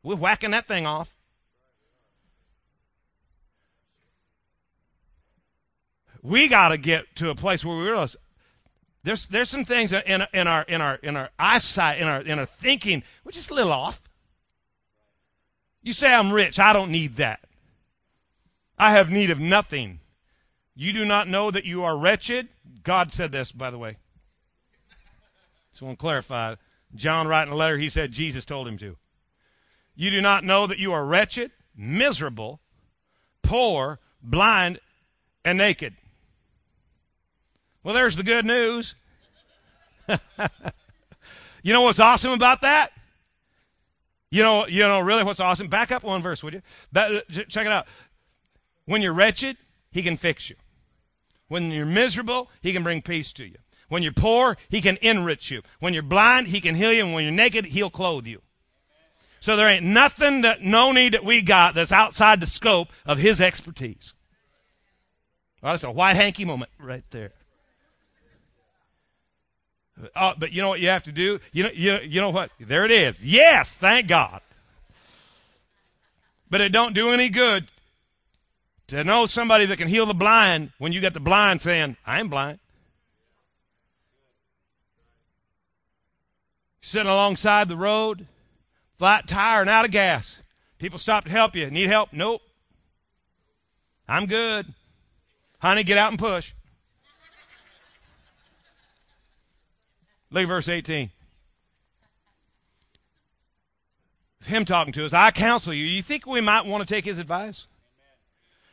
we're 0.07 0.15
whacking 0.15 0.53
that 0.53 0.69
thing 0.69 0.87
off. 0.87 1.13
We 6.23 6.47
got 6.47 6.69
to 6.69 6.79
get 6.79 7.17
to 7.17 7.31
a 7.31 7.35
place 7.35 7.65
where 7.65 7.77
we 7.77 7.83
realize 7.83 8.17
there's 9.03 9.27
there's 9.27 9.49
some 9.49 9.65
things 9.65 9.93
in, 9.93 10.23
in 10.33 10.47
our 10.47 10.63
in 10.63 10.81
our 10.81 10.95
in 11.03 11.17
our 11.17 11.31
eyesight 11.41 12.01
in 12.01 12.07
our 12.07 12.21
in 12.21 12.39
our 12.39 12.47
thinking 12.47 13.03
we're 13.25 13.33
just 13.33 13.51
a 13.51 13.55
little 13.55 13.73
off. 13.73 14.01
You 15.83 15.93
say 15.93 16.15
I'm 16.15 16.33
rich, 16.33 16.61
I 16.61 16.73
don't 16.73 16.93
need 16.93 17.17
that. 17.17 17.41
I 18.79 18.93
have 18.93 19.11
need 19.11 19.31
of 19.31 19.41
nothing. 19.41 19.99
You 20.77 20.93
do 20.93 21.05
not 21.05 21.27
know 21.27 21.51
that 21.51 21.65
you 21.65 21.83
are 21.83 21.99
wretched. 21.99 22.49
God 22.85 23.13
said 23.13 23.33
this, 23.33 23.51
by 23.51 23.73
the 23.73 23.79
way. 23.79 23.97
Just 25.73 25.83
want 25.83 25.99
to 25.99 26.01
clarify. 26.01 26.55
John 26.95 27.27
writing 27.27 27.53
a 27.53 27.57
letter, 27.57 27.77
he 27.77 27.91
said 27.91 28.13
Jesus 28.13 28.45
told 28.45 28.69
him 28.69 28.79
to. 28.79 28.97
You 29.97 30.11
do 30.11 30.21
not 30.21 30.45
know 30.45 30.67
that 30.67 30.79
you 30.79 30.93
are 30.93 31.05
wretched, 31.05 31.51
miserable, 31.75 32.61
poor, 33.43 33.99
blind, 34.23 34.79
and 35.45 35.59
naked. 35.59 35.95
Well, 37.83 37.95
there's 37.95 38.17
the 38.17 38.23
good 38.23 38.45
news. 38.45 38.95
you 41.63 41.73
know 41.73 41.83
what's 41.83 41.99
awesome 41.99 42.33
about 42.33 42.61
that? 42.61 42.93
You 44.31 44.43
know, 44.43 44.67
you 44.67 44.83
know, 44.83 45.01
really 45.01 45.25
what's 45.25 45.41
awesome? 45.41 45.69
Back 45.69 45.91
up 45.91 46.03
one 46.03 46.21
verse, 46.21 46.43
would 46.43 46.53
you? 46.55 46.63
check 47.49 47.65
it 47.65 47.73
out. 47.73 47.87
When 48.85 49.01
you're 49.01 49.15
wretched, 49.15 49.57
he 49.91 50.03
can 50.03 50.17
fix 50.17 50.51
you. 50.51 50.57
When 51.49 51.71
you're 51.71 51.87
miserable, 51.87 52.51
he 52.61 52.73
can 52.73 52.83
bring 52.83 53.03
peace 53.03 53.33
to 53.35 53.47
you. 53.47 53.57
When 53.89 54.03
you're 54.03 54.13
poor, 54.13 54.57
he 54.69 54.81
can 54.81 54.99
enrich 55.01 55.51
you. 55.51 55.63
When 55.79 55.95
you're 55.95 56.03
blind, 56.03 56.49
he 56.49 56.61
can 56.61 56.75
heal 56.75 56.93
you. 56.93 57.05
And 57.05 57.15
when 57.15 57.25
you're 57.25 57.33
naked, 57.33 57.67
he'll 57.67 57.89
clothe 57.89 58.27
you. 58.27 58.43
So 59.41 59.57
there 59.57 59.69
ain't 59.69 59.85
nothing 59.85 60.43
that, 60.43 60.63
no 60.63 60.93
need 60.93 61.15
that 61.15 61.25
we 61.25 61.43
got 61.43 61.75
that's 61.75 61.93
outside 61.93 62.41
the 62.41 62.47
scope 62.47 62.89
of 63.05 63.19
his 63.19 63.41
expertise. 63.41 64.15
Well, 65.63 65.73
that's 65.73 65.85
a 65.85 65.91
white 65.91 66.17
hanky 66.17 66.45
moment 66.45 66.71
right 66.79 67.05
there. 67.11 67.33
Uh, 70.15 70.35
but 70.37 70.53
you 70.53 70.61
know 70.61 70.69
what 70.69 70.81
you 70.81 70.89
have 70.89 71.05
to 71.05 71.13
do? 71.13 71.41
You 71.53 71.65
know, 71.65 71.71
you, 71.73 71.99
you 72.03 72.21
know 72.21 72.31
what? 72.31 72.51
There 72.61 72.85
it 72.85 72.91
is. 72.91 73.25
Yes, 73.25 73.77
thank 73.77 74.09
God. 74.09 74.41
But 76.51 76.61
it 76.61 76.71
don't 76.71 76.95
do 76.95 77.11
any 77.11 77.29
good 77.29 77.67
to 78.89 79.03
know 79.03 79.27
somebody 79.27 79.67
that 79.67 79.79
can 79.79 79.89
heal 79.89 80.07
the 80.07 80.15
blind 80.15 80.71
when 80.79 80.93
you 80.93 81.01
got 81.01 81.15
the 81.15 81.21
blind 81.21 81.61
saying, 81.61 81.97
I'm 82.07 82.29
blind. 82.29 82.59
Sitting 86.81 87.11
alongside 87.11 87.69
the 87.69 87.77
road, 87.77 88.27
flat 88.99 89.27
tire 89.27 89.61
and 89.61 89.71
out 89.71 89.85
of 89.85 89.91
gas. 89.91 90.41
People 90.79 90.99
stop 90.99 91.25
to 91.25 91.31
help 91.31 91.57
you. 91.57 91.71
Need 91.71 91.89
help? 91.89 92.13
Nope. 92.13 92.43
I'm 94.09 94.27
good. 94.27 94.73
Honey, 95.59 95.83
get 95.83 95.99
out 95.99 96.11
and 96.11 96.19
push. 96.19 96.53
Look 100.31 100.43
at 100.43 100.49
verse 100.49 100.69
18. 100.69 101.11
It's 104.41 104.49
him 104.49 104.65
talking 104.65 104.93
to 104.93 105.05
us. 105.05 105.13
I 105.13 105.31
counsel 105.31 105.73
you. 105.73 105.85
You 105.85 106.03
think 106.03 106.27
we 106.27 106.41
might 106.41 106.67
want 106.67 106.87
to 106.87 106.95
take 106.95 107.05
his 107.05 107.19
advice? 107.19 107.67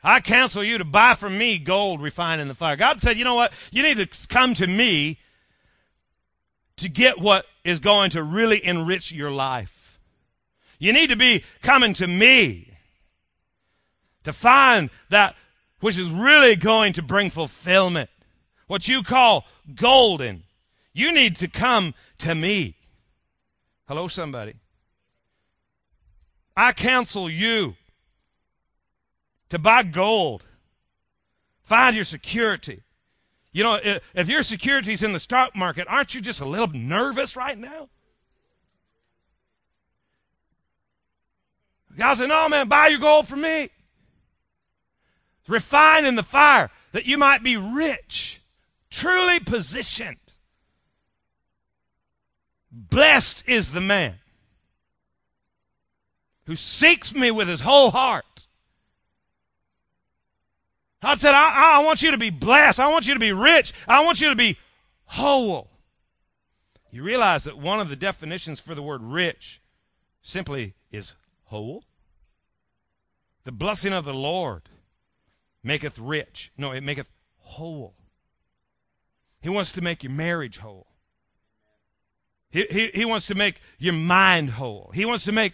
I 0.03 0.19
counsel 0.19 0.63
you 0.63 0.77
to 0.77 0.83
buy 0.83 1.13
from 1.15 1.37
me 1.37 1.57
gold 1.57 2.01
refined 2.01 2.41
in 2.41 2.49
the 2.49 2.55
fire. 2.55 2.75
God 2.75 2.99
said, 3.01 3.17
you 3.17 3.23
know 3.23 3.35
what? 3.35 3.53
You 3.71 3.81
need 3.83 3.97
to 3.97 4.27
come 4.27 4.53
to 4.55 4.67
me 4.67 5.17
to 6.75 6.89
get 6.89 7.19
what 7.19 7.45
is 7.63 7.79
going 7.79 8.09
to 8.11 8.21
really 8.21 8.63
enrich 8.63 9.11
your 9.11 9.31
life. 9.31 9.72
You 10.83 10.91
need 10.91 11.11
to 11.11 11.15
be 11.15 11.45
coming 11.61 11.93
to 11.93 12.07
me 12.07 12.73
to 14.25 14.33
find 14.33 14.89
that 15.07 15.33
which 15.79 15.97
is 15.97 16.09
really 16.09 16.57
going 16.57 16.91
to 16.91 17.01
bring 17.01 17.29
fulfillment, 17.29 18.09
what 18.67 18.85
you 18.89 19.01
call 19.01 19.45
golden, 19.75 20.43
you 20.91 21.13
need 21.13 21.37
to 21.37 21.47
come 21.47 21.93
to 22.17 22.35
me. 22.35 22.75
Hello, 23.87 24.09
somebody. 24.09 24.55
I 26.57 26.73
counsel 26.73 27.29
you 27.29 27.77
to 29.47 29.59
buy 29.59 29.83
gold. 29.83 30.43
Find 31.61 31.95
your 31.95 32.03
security. 32.03 32.81
You 33.53 33.63
know, 33.63 33.79
if 33.81 34.27
your 34.27 34.43
security's 34.43 35.01
in 35.01 35.13
the 35.13 35.19
stock 35.21 35.55
market, 35.55 35.87
aren't 35.87 36.13
you 36.13 36.19
just 36.19 36.41
a 36.41 36.45
little 36.45 36.67
nervous 36.67 37.37
right 37.37 37.57
now? 37.57 37.87
God 41.97 42.17
said, 42.17 42.27
No, 42.27 42.49
man, 42.49 42.67
buy 42.67 42.87
your 42.87 42.99
gold 42.99 43.27
from 43.27 43.41
me. 43.41 43.69
Refine 45.47 46.05
in 46.05 46.15
the 46.15 46.23
fire 46.23 46.71
that 46.93 47.05
you 47.05 47.17
might 47.17 47.43
be 47.43 47.57
rich, 47.57 48.41
truly 48.89 49.39
positioned. 49.39 50.17
Blessed 52.71 53.43
is 53.47 53.71
the 53.71 53.81
man 53.81 54.15
who 56.45 56.55
seeks 56.55 57.13
me 57.13 57.29
with 57.29 57.47
his 57.47 57.61
whole 57.61 57.91
heart. 57.91 58.47
God 61.01 61.19
said, 61.19 61.33
I, 61.33 61.79
I 61.79 61.83
want 61.83 62.01
you 62.01 62.11
to 62.11 62.17
be 62.17 62.29
blessed. 62.29 62.79
I 62.79 62.87
want 62.87 63.07
you 63.07 63.13
to 63.13 63.19
be 63.19 63.33
rich. 63.33 63.73
I 63.87 64.05
want 64.05 64.21
you 64.21 64.29
to 64.29 64.35
be 64.35 64.57
whole. 65.05 65.69
You 66.91 67.03
realize 67.03 67.43
that 67.43 67.57
one 67.57 67.79
of 67.79 67.89
the 67.89 67.95
definitions 67.95 68.59
for 68.59 68.73
the 68.73 68.81
word 68.81 69.01
rich 69.03 69.61
simply 70.21 70.73
is 70.91 71.15
whole. 71.53 71.83
The 73.43 73.51
blessing 73.51 73.93
of 73.93 74.05
the 74.05 74.13
Lord 74.13 74.63
maketh 75.63 75.99
rich. 75.99 76.51
No, 76.57 76.71
it 76.71 76.81
maketh 76.81 77.07
whole. 77.37 77.93
He 79.39 79.49
wants 79.49 79.71
to 79.73 79.81
make 79.81 80.01
your 80.01 80.11
marriage 80.11 80.57
whole. 80.57 80.87
He, 82.49 82.65
he, 82.71 82.87
he 82.87 83.05
wants 83.05 83.27
to 83.27 83.35
make 83.35 83.61
your 83.77 83.93
mind 83.93 84.49
whole. 84.51 84.89
He 84.95 85.05
wants 85.05 85.25
to 85.25 85.31
make 85.31 85.53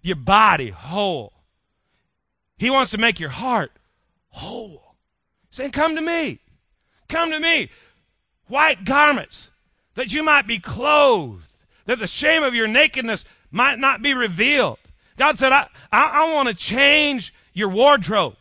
your 0.00 0.16
body 0.16 0.70
whole. 0.70 1.32
He 2.56 2.70
wants 2.70 2.92
to 2.92 2.98
make 2.98 3.18
your 3.18 3.30
heart 3.30 3.72
whole. 4.28 4.94
Saying, 5.50 5.72
Come 5.72 5.96
to 5.96 6.02
me. 6.02 6.38
Come 7.08 7.30
to 7.32 7.40
me. 7.40 7.68
White 8.46 8.84
garments, 8.84 9.50
that 9.94 10.12
you 10.12 10.22
might 10.22 10.46
be 10.46 10.60
clothed, 10.60 11.48
that 11.86 11.98
the 11.98 12.06
shame 12.06 12.44
of 12.44 12.54
your 12.54 12.68
nakedness 12.68 13.24
might 13.50 13.80
not 13.80 14.02
be 14.02 14.14
revealed. 14.14 14.78
God 15.16 15.38
said, 15.38 15.52
I, 15.52 15.68
I, 15.90 16.24
I 16.24 16.32
want 16.32 16.48
to 16.48 16.54
change 16.54 17.34
your 17.52 17.68
wardrobe. 17.68 18.36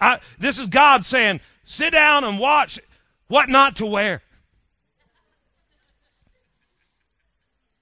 I, 0.00 0.20
this 0.38 0.58
is 0.58 0.66
God 0.66 1.04
saying, 1.04 1.40
sit 1.64 1.90
down 1.90 2.24
and 2.24 2.38
watch 2.38 2.80
what 3.28 3.48
not 3.48 3.76
to 3.76 3.86
wear. 3.86 4.22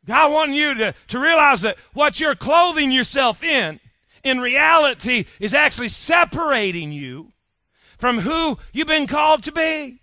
God 0.06 0.32
wanting 0.32 0.54
you 0.54 0.74
to, 0.74 0.94
to 1.08 1.18
realize 1.18 1.62
that 1.62 1.78
what 1.92 2.18
you're 2.18 2.34
clothing 2.34 2.90
yourself 2.90 3.42
in, 3.42 3.78
in 4.24 4.40
reality, 4.40 5.26
is 5.38 5.54
actually 5.54 5.88
separating 5.88 6.90
you 6.92 7.32
from 7.98 8.18
who 8.18 8.58
you've 8.72 8.88
been 8.88 9.06
called 9.06 9.44
to 9.44 9.52
be. 9.52 10.00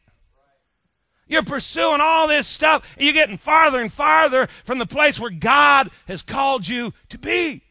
You're 1.28 1.44
pursuing 1.44 2.02
all 2.02 2.28
this 2.28 2.48
stuff, 2.48 2.96
and 2.96 3.06
you're 3.06 3.14
getting 3.14 3.38
farther 3.38 3.82
and 3.82 3.94
farther 3.94 4.48
from 4.64 4.80
the 4.80 4.86
place 4.86 5.20
where 5.20 5.30
God 5.30 5.92
has 6.08 6.22
called 6.22 6.68
you 6.68 6.94
to 7.10 7.20
be. 7.20 7.62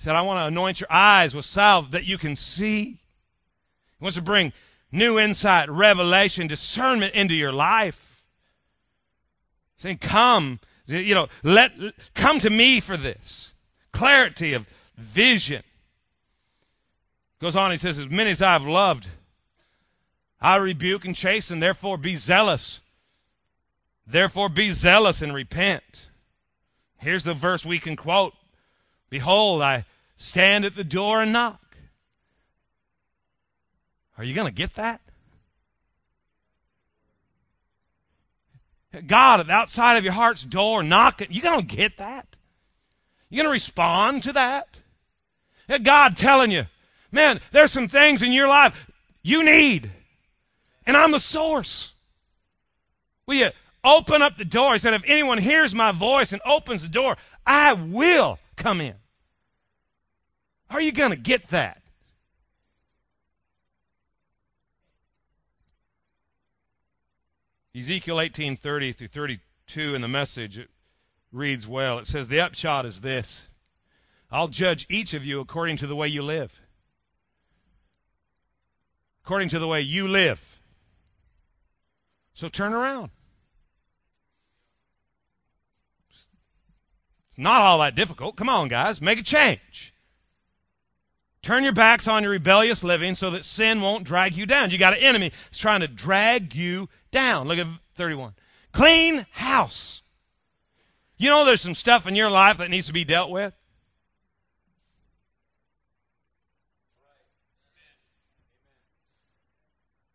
Said, 0.00 0.16
I 0.16 0.22
want 0.22 0.38
to 0.38 0.46
anoint 0.46 0.80
your 0.80 0.90
eyes 0.90 1.34
with 1.34 1.44
salve 1.44 1.90
that 1.90 2.06
you 2.06 2.16
can 2.16 2.34
see. 2.34 2.84
He 2.84 2.98
wants 4.00 4.16
to 4.16 4.22
bring 4.22 4.54
new 4.90 5.18
insight, 5.18 5.68
revelation, 5.68 6.46
discernment 6.46 7.14
into 7.14 7.34
your 7.34 7.52
life. 7.52 8.22
Saying, 9.76 9.98
come, 9.98 10.58
you 10.86 11.14
know, 11.14 11.28
let, 11.42 11.72
come 12.14 12.40
to 12.40 12.48
me 12.48 12.80
for 12.80 12.96
this. 12.96 13.52
Clarity 13.92 14.54
of 14.54 14.66
vision. 14.96 15.62
Goes 17.38 17.54
on, 17.54 17.70
he 17.70 17.76
says, 17.76 17.98
as 17.98 18.08
many 18.08 18.30
as 18.30 18.40
I 18.40 18.54
have 18.54 18.66
loved, 18.66 19.06
I 20.40 20.56
rebuke 20.56 21.04
and 21.04 21.14
chasten, 21.14 21.60
therefore 21.60 21.98
be 21.98 22.16
zealous. 22.16 22.80
Therefore 24.06 24.48
be 24.48 24.70
zealous 24.70 25.20
and 25.20 25.34
repent. 25.34 26.08
Here's 26.96 27.24
the 27.24 27.34
verse 27.34 27.66
we 27.66 27.78
can 27.78 27.96
quote. 27.96 28.32
Behold, 29.10 29.60
I 29.60 29.84
stand 30.20 30.66
at 30.66 30.76
the 30.76 30.84
door 30.84 31.22
and 31.22 31.32
knock. 31.32 31.76
Are 34.18 34.22
you 34.22 34.34
going 34.34 34.46
to 34.46 34.54
get 34.54 34.74
that? 34.74 35.00
God 39.06 39.40
at 39.40 39.46
the 39.46 39.52
outside 39.52 39.96
of 39.96 40.04
your 40.04 40.12
heart's 40.12 40.44
door 40.44 40.82
knocking. 40.82 41.28
You 41.30 41.40
going 41.40 41.66
to 41.66 41.76
get 41.76 41.96
that? 41.98 42.36
You 43.30 43.38
going 43.38 43.46
to 43.46 43.52
respond 43.52 44.24
to 44.24 44.32
that? 44.34 44.80
God 45.82 46.16
telling 46.16 46.50
you, 46.50 46.66
man, 47.10 47.40
there's 47.52 47.72
some 47.72 47.88
things 47.88 48.22
in 48.22 48.32
your 48.32 48.48
life 48.48 48.90
you 49.22 49.44
need, 49.44 49.90
and 50.84 50.96
I'm 50.96 51.12
the 51.12 51.20
source. 51.20 51.92
Will 53.26 53.36
you 53.36 53.48
open 53.84 54.20
up 54.20 54.36
the 54.36 54.44
door? 54.44 54.74
He 54.74 54.80
said, 54.80 54.92
if 54.92 55.02
anyone 55.06 55.38
hears 55.38 55.74
my 55.74 55.92
voice 55.92 56.32
and 56.32 56.42
opens 56.44 56.82
the 56.82 56.88
door, 56.88 57.16
I 57.46 57.72
will 57.72 58.38
come 58.56 58.80
in. 58.80 58.96
Are 60.70 60.80
you 60.80 60.92
going 60.92 61.10
to 61.10 61.16
get 61.16 61.48
that? 61.48 61.82
Ezekiel 67.76 68.16
18:30 68.16 68.96
through 68.96 69.08
32 69.08 69.94
in 69.94 70.00
the 70.00 70.08
message 70.08 70.58
it 70.58 70.70
reads 71.32 71.66
well. 71.66 71.98
It 71.98 72.06
says 72.06 72.28
the 72.28 72.40
upshot 72.40 72.86
is 72.86 73.00
this. 73.00 73.48
I'll 74.30 74.48
judge 74.48 74.86
each 74.88 75.14
of 75.14 75.24
you 75.24 75.40
according 75.40 75.76
to 75.78 75.86
the 75.86 75.96
way 75.96 76.08
you 76.08 76.22
live. 76.22 76.60
According 79.24 79.48
to 79.50 79.58
the 79.58 79.68
way 79.68 79.80
you 79.80 80.08
live. 80.08 80.60
So 82.34 82.48
turn 82.48 82.72
around. 82.72 83.10
It's 86.10 87.38
not 87.38 87.62
all 87.62 87.78
that 87.80 87.94
difficult. 87.94 88.36
Come 88.36 88.48
on, 88.48 88.68
guys, 88.68 89.00
make 89.00 89.18
a 89.18 89.22
change. 89.22 89.92
Turn 91.42 91.64
your 91.64 91.72
backs 91.72 92.06
on 92.06 92.22
your 92.22 92.32
rebellious 92.32 92.84
living 92.84 93.14
so 93.14 93.30
that 93.30 93.44
sin 93.44 93.80
won't 93.80 94.04
drag 94.04 94.36
you 94.36 94.44
down. 94.44 94.70
You 94.70 94.78
got 94.78 94.92
an 94.92 95.00
enemy 95.00 95.30
that's 95.30 95.58
trying 95.58 95.80
to 95.80 95.88
drag 95.88 96.54
you 96.54 96.88
down. 97.10 97.48
Look 97.48 97.58
at 97.58 97.66
31. 97.94 98.34
Clean 98.72 99.26
house. 99.30 100.02
You 101.16 101.30
know 101.30 101.44
there's 101.44 101.62
some 101.62 101.74
stuff 101.74 102.06
in 102.06 102.14
your 102.14 102.30
life 102.30 102.58
that 102.58 102.70
needs 102.70 102.86
to 102.88 102.92
be 102.92 103.04
dealt 103.04 103.30
with? 103.30 103.54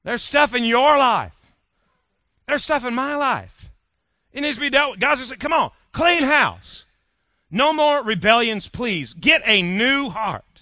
There's 0.03 0.21
stuff 0.21 0.53
in 0.53 0.63
your 0.63 0.97
life. 0.97 1.33
There's 2.45 2.63
stuff 2.63 2.85
in 2.85 2.93
my 2.93 3.15
life. 3.15 3.71
It 4.31 4.41
needs 4.41 4.57
to 4.57 4.61
be 4.61 4.69
dealt 4.69 4.97
with. 4.99 5.03
Are 5.03 5.15
saying, 5.15 5.39
come 5.39 5.53
on, 5.53 5.71
clean 5.91 6.21
house. 6.23 6.85
No 7.49 7.73
more 7.73 8.03
rebellions, 8.03 8.69
please. 8.69 9.13
Get 9.13 9.41
a 9.45 9.63
new 9.63 10.09
heart. 10.09 10.54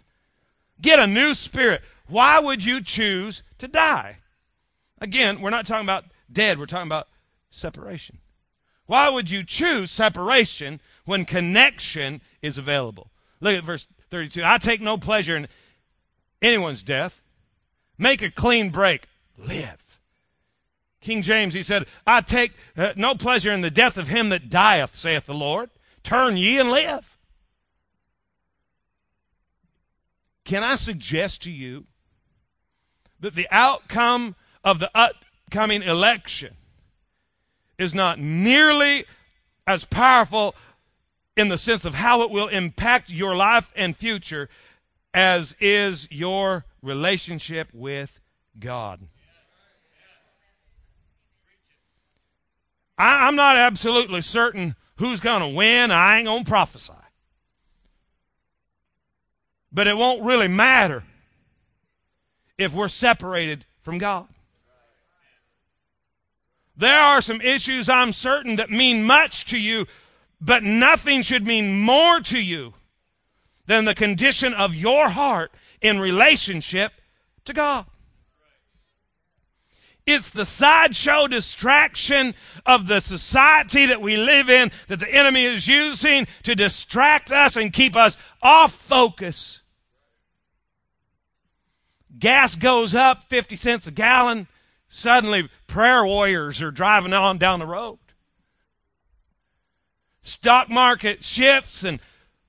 Get 0.82 1.00
a 1.00 1.08
new 1.08 1.34
spirit. 1.34 1.82
Why 2.08 2.40
would 2.40 2.64
you 2.64 2.82
choose 2.82 3.44
to 3.60 3.68
die? 3.68 4.18
Again, 5.00 5.42
we're 5.42 5.50
not 5.50 5.66
talking 5.66 5.86
about 5.86 6.06
dead, 6.32 6.60
we're 6.60 6.66
talking 6.66 6.88
about 6.88 7.08
separation. 7.50 8.20
Why 8.86 9.10
would 9.10 9.30
you 9.30 9.44
choose 9.44 9.92
separation 9.92 10.82
when 11.06 11.26
connection 11.26 12.22
is 12.42 12.58
available? 12.58 13.12
Look 13.40 13.56
at 13.56 13.64
verse 13.64 13.88
32. 14.10 14.42
I 14.44 14.58
take 14.58 14.82
no 14.82 14.98
pleasure 14.98 15.36
in 15.36 15.48
anyone's 16.42 16.84
death. 16.84 17.22
Make 17.98 18.22
a 18.22 18.32
clean 18.32 18.70
break. 18.70 19.08
Live. 19.38 20.00
King 21.02 21.22
James, 21.22 21.54
he 21.54 21.64
said, 21.64 21.86
I 22.08 22.22
take 22.22 22.54
uh, 22.78 22.94
no 22.96 23.16
pleasure 23.16 23.52
in 23.52 23.62
the 23.62 23.72
death 23.72 23.98
of 23.98 24.08
him 24.08 24.30
that 24.30 24.50
dieth, 24.50 24.96
saith 24.96 25.26
the 25.26 25.34
Lord. 25.34 25.70
Turn 26.02 26.38
ye 26.38 26.60
and 26.60 26.72
live. 26.72 27.13
Can 30.46 30.64
I 30.64 30.76
suggest 30.76 31.42
to 31.44 31.52
you 31.52 31.86
that 33.20 33.36
the 33.36 33.48
outcome 33.50 34.36
of 34.64 34.80
the 34.80 34.92
upcoming 34.94 35.84
election 35.84 36.56
is 37.78 37.94
not 37.94 38.20
nearly 38.20 39.06
as 39.66 39.86
powerful 39.86 40.56
in 41.36 41.48
the 41.48 41.58
sense 41.58 41.86
of 41.86 41.96
how 41.96 42.22
it 42.22 42.30
will 42.30 42.48
impact 42.48 43.10
your 43.10 43.36
life 43.36 43.72
and 43.76 43.96
future 43.96 44.50
as 45.14 45.56
is 45.60 46.08
your 46.12 46.66
relationship 46.82 47.70
with 47.74 48.20
God. 48.60 49.08
I, 52.98 53.28
am 53.28 53.36
not 53.36 53.58
absolutely 53.58 54.22
certain 54.22 54.76
who's 54.98 55.20
going 55.20 55.42
to 55.42 55.58
win. 55.58 55.92
I 55.92 56.18
ain't 56.18 56.26
going 56.26 56.44
to 56.44 56.50
prophesy. 56.50 56.94
But 59.74 59.88
it 59.88 59.98
won't 59.98 60.24
really 60.24 60.48
matter 60.48 61.04
if 62.58 62.74
we're 62.74 62.88
separated 62.88 63.66
from 63.82 63.98
God. 63.98 64.28
There 66.76 67.00
are 67.00 67.22
some 67.22 67.42
issues 67.42 67.90
I'm 67.90 68.14
certain 68.14 68.56
that 68.58 68.70
mean 68.70 69.04
much 69.04 69.46
to 69.46 69.58
you, 69.58 69.86
but 70.42 70.64
nothing 70.64 71.22
should 71.22 71.46
mean 71.46 71.80
more 71.80 72.20
to 72.22 72.40
you 72.40 72.74
than 73.66 73.86
the 73.86 73.96
condition 73.96 74.54
of 74.54 74.76
your 74.76 75.10
heart 75.10 75.52
in 75.82 76.00
relationship 76.00 76.92
to 77.46 77.54
God. 77.54 77.86
It's 80.06 80.32
the 80.32 80.46
sideshow 80.46 81.28
distraction 81.28 82.34
of 82.66 82.88
the 82.88 83.00
society 83.00 83.86
that 83.86 84.02
we 84.02 84.18
live 84.18 84.50
in 84.50 84.70
that 84.88 85.00
the 85.00 85.14
enemy 85.14 85.46
is 85.46 85.68
using 85.68 86.28
to 86.44 86.56
distract 86.56 87.32
us 87.32 87.56
and 87.56 87.72
keep 87.72 87.96
us 87.96 88.18
off 88.42 88.74
focus. 88.74 89.62
Gas 92.18 92.56
goes 92.56 92.94
up 92.94 93.26
50 93.30 93.56
cents 93.56 93.88
a 93.88 93.92
gallon. 93.92 94.48
Suddenly, 94.88 95.50
prayer 95.68 96.06
warriors 96.06 96.62
are 96.62 96.72
driving 96.72 97.14
on 97.14 97.38
down 97.38 97.60
the 97.60 97.66
road. 97.66 98.00
Stock 100.22 100.70
market 100.70 101.24
shifts 101.24 101.84
and 101.84 102.00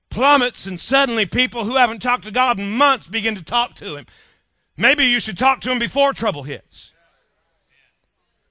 plummets, 0.09 0.65
and 0.65 0.79
suddenly 0.79 1.25
people 1.25 1.65
who 1.65 1.75
haven't 1.75 2.01
talked 2.01 2.23
to 2.25 2.31
God 2.31 2.59
in 2.59 2.71
months 2.71 3.07
begin 3.07 3.35
to 3.35 3.43
talk 3.43 3.75
to 3.75 3.97
Him. 3.97 4.05
Maybe 4.77 5.05
you 5.05 5.19
should 5.19 5.37
talk 5.37 5.61
to 5.61 5.71
Him 5.71 5.79
before 5.79 6.13
trouble 6.13 6.43
hits. 6.43 6.93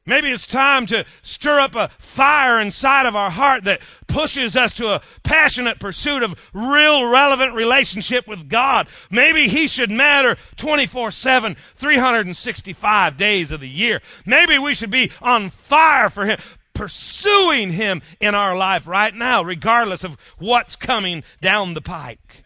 Maybe 0.07 0.31
it's 0.31 0.47
time 0.47 0.85
to 0.87 1.07
stir 1.23 1.61
up 1.61 1.75
a 1.75 1.89
fire 1.99 2.61
inside 2.61 3.07
of 3.07 3.17
our 3.17 3.31
heart 3.31 3.65
that 3.65 3.81
pushes 4.07 4.55
us 4.55 4.75
to 4.75 4.89
a 4.89 5.03
passionate 5.23 5.81
pursuit 5.81 6.23
of 6.23 6.39
real 6.53 7.11
relevant 7.11 7.55
relationship 7.55 8.29
with 8.29 8.51
God. 8.51 8.87
Maybe 9.11 9.49
He 9.49 9.67
should 9.67 9.91
matter 9.91 10.37
24 10.57 11.11
7, 11.11 11.57
365 11.77 13.17
days 13.17 13.51
of 13.51 13.61
the 13.61 13.69
year. 13.69 14.03
Maybe 14.27 14.59
we 14.59 14.75
should 14.75 14.91
be 14.91 15.11
on 15.23 15.49
fire 15.49 16.11
for 16.11 16.27
Him, 16.27 16.39
pursuing 16.75 17.73
Him 17.73 18.03
in 18.21 18.35
our 18.35 18.55
life 18.55 18.87
right 18.87 19.15
now, 19.15 19.43
regardless 19.43 20.05
of 20.05 20.19
what's 20.37 20.77
coming 20.77 21.25
down 21.41 21.73
the 21.73 21.81
pike. 21.81 22.44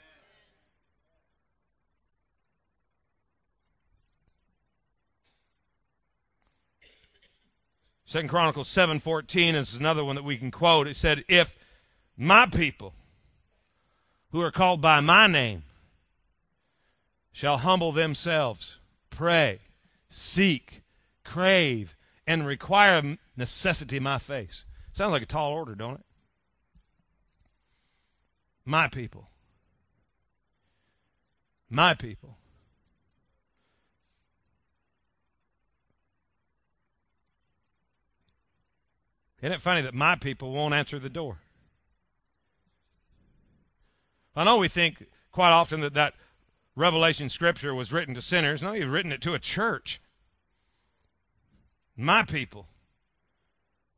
Second 8.09 8.31
Chronicles 8.31 8.69
7:14 8.69 9.55
is 9.55 9.75
another 9.75 10.03
one 10.03 10.17
that 10.17 10.23
we 10.23 10.39
can 10.39 10.51
quote. 10.51 10.89
It 10.89 10.97
said, 10.97 11.27
"If 11.29 11.59
my 12.17 12.47
people 12.47 12.95
who 14.31 14.41
are 14.41 14.51
called 14.51 14.81
by 14.81 15.01
my 15.01 15.27
name 15.27 15.67
shall 17.33 17.59
humble 17.59 17.93
themselves, 17.93 18.79
pray, 19.11 19.61
seek, 20.09 20.81
crave, 21.23 21.99
and 22.27 22.47
require 22.47 23.19
necessity 23.37 24.01
my 24.01 24.19
face." 24.19 24.65
Sounds 24.95 25.13
like 25.13 25.21
a 25.21 25.27
tall 25.27 25.53
order, 25.53 25.75
don't 25.75 26.01
it? 26.01 26.07
My 28.65 28.89
people. 28.89 29.31
My 31.69 31.93
people 31.93 32.38
Isn't 39.41 39.53
it 39.53 39.61
funny 39.61 39.83
that 39.83 39.95
my 39.95 40.17
people 40.17 40.53
won't 40.53 40.75
answer 40.75 40.99
the 40.99 41.09
door? 41.09 41.39
I 44.35 44.45
know 44.45 44.59
we 44.59 44.69
think 44.69 45.07
quite 45.33 45.51
often 45.51 45.81
that 45.81 45.95
that 45.95 46.15
Revelation 46.75 47.29
scripture 47.29 47.75
was 47.75 47.93
written 47.93 48.15
to 48.15 48.23
sinners. 48.23 48.63
No, 48.63 48.73
you've 48.73 48.93
written 48.93 49.13
it 49.13 49.21
to 49.23 49.35
a 49.35 49.39
church. 49.39 50.01
My 51.97 52.23
people, 52.23 52.69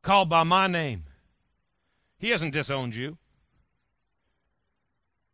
called 0.01 0.29
by 0.29 0.43
my 0.43 0.65
name. 0.65 1.03
He 2.17 2.29
hasn't 2.29 2.53
disowned 2.53 2.95
you. 2.95 3.17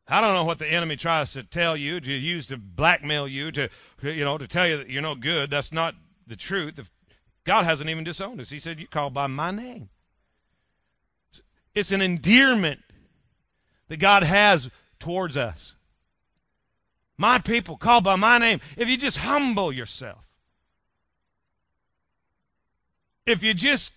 I 0.09 0.21
don't 0.21 0.33
know 0.33 0.45
what 0.45 0.59
the 0.59 0.67
enemy 0.67 0.95
tries 0.95 1.33
to 1.33 1.43
tell 1.43 1.75
you, 1.75 1.99
to 1.99 2.11
use 2.11 2.47
to 2.47 2.57
blackmail 2.57 3.27
you, 3.27 3.51
to 3.51 3.69
you 4.01 4.23
know, 4.23 4.37
to 4.37 4.47
tell 4.47 4.67
you 4.67 4.77
that 4.77 4.89
you're 4.89 5.01
no 5.01 5.15
good. 5.15 5.49
That's 5.49 5.71
not 5.71 5.95
the 6.25 6.37
truth. 6.37 6.89
God 7.43 7.65
hasn't 7.65 7.89
even 7.89 8.03
disowned 8.05 8.39
us. 8.39 8.49
He 8.49 8.59
said, 8.59 8.79
"You 8.79 8.87
called 8.87 9.13
by 9.13 9.27
my 9.27 9.51
name." 9.51 9.89
It's 11.77 11.91
an 11.91 12.01
endearment 12.01 12.79
that 13.87 13.97
God 13.97 14.23
has 14.23 14.71
towards 14.99 15.37
us. 15.37 15.75
My 17.19 17.37
people 17.37 17.77
called 17.77 18.03
by 18.03 18.15
my 18.15 18.39
name, 18.39 18.61
if 18.75 18.87
you 18.87 18.97
just 18.97 19.17
humble 19.17 19.71
yourself, 19.71 20.25
if 23.27 23.43
you 23.43 23.53
just 23.53 23.91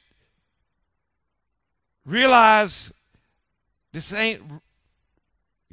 realize 2.04 2.92
this 3.92 4.12
ain't 4.12 4.42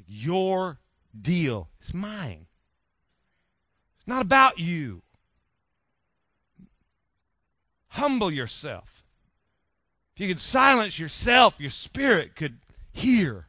your 0.07 0.77
deal, 1.21 1.67
it's 1.81 1.93
mine. 1.93 2.45
It's 3.97 4.07
not 4.07 4.21
about 4.21 4.59
you. 4.59 5.01
Humble 7.89 8.31
yourself. 8.31 8.96
If 10.17 10.21
you 10.21 10.29
could 10.29 10.41
silence 10.41 10.97
yourself, 10.97 11.53
your 11.59 11.69
spirit 11.69 12.35
could 12.35 12.57
hear. 12.91 13.45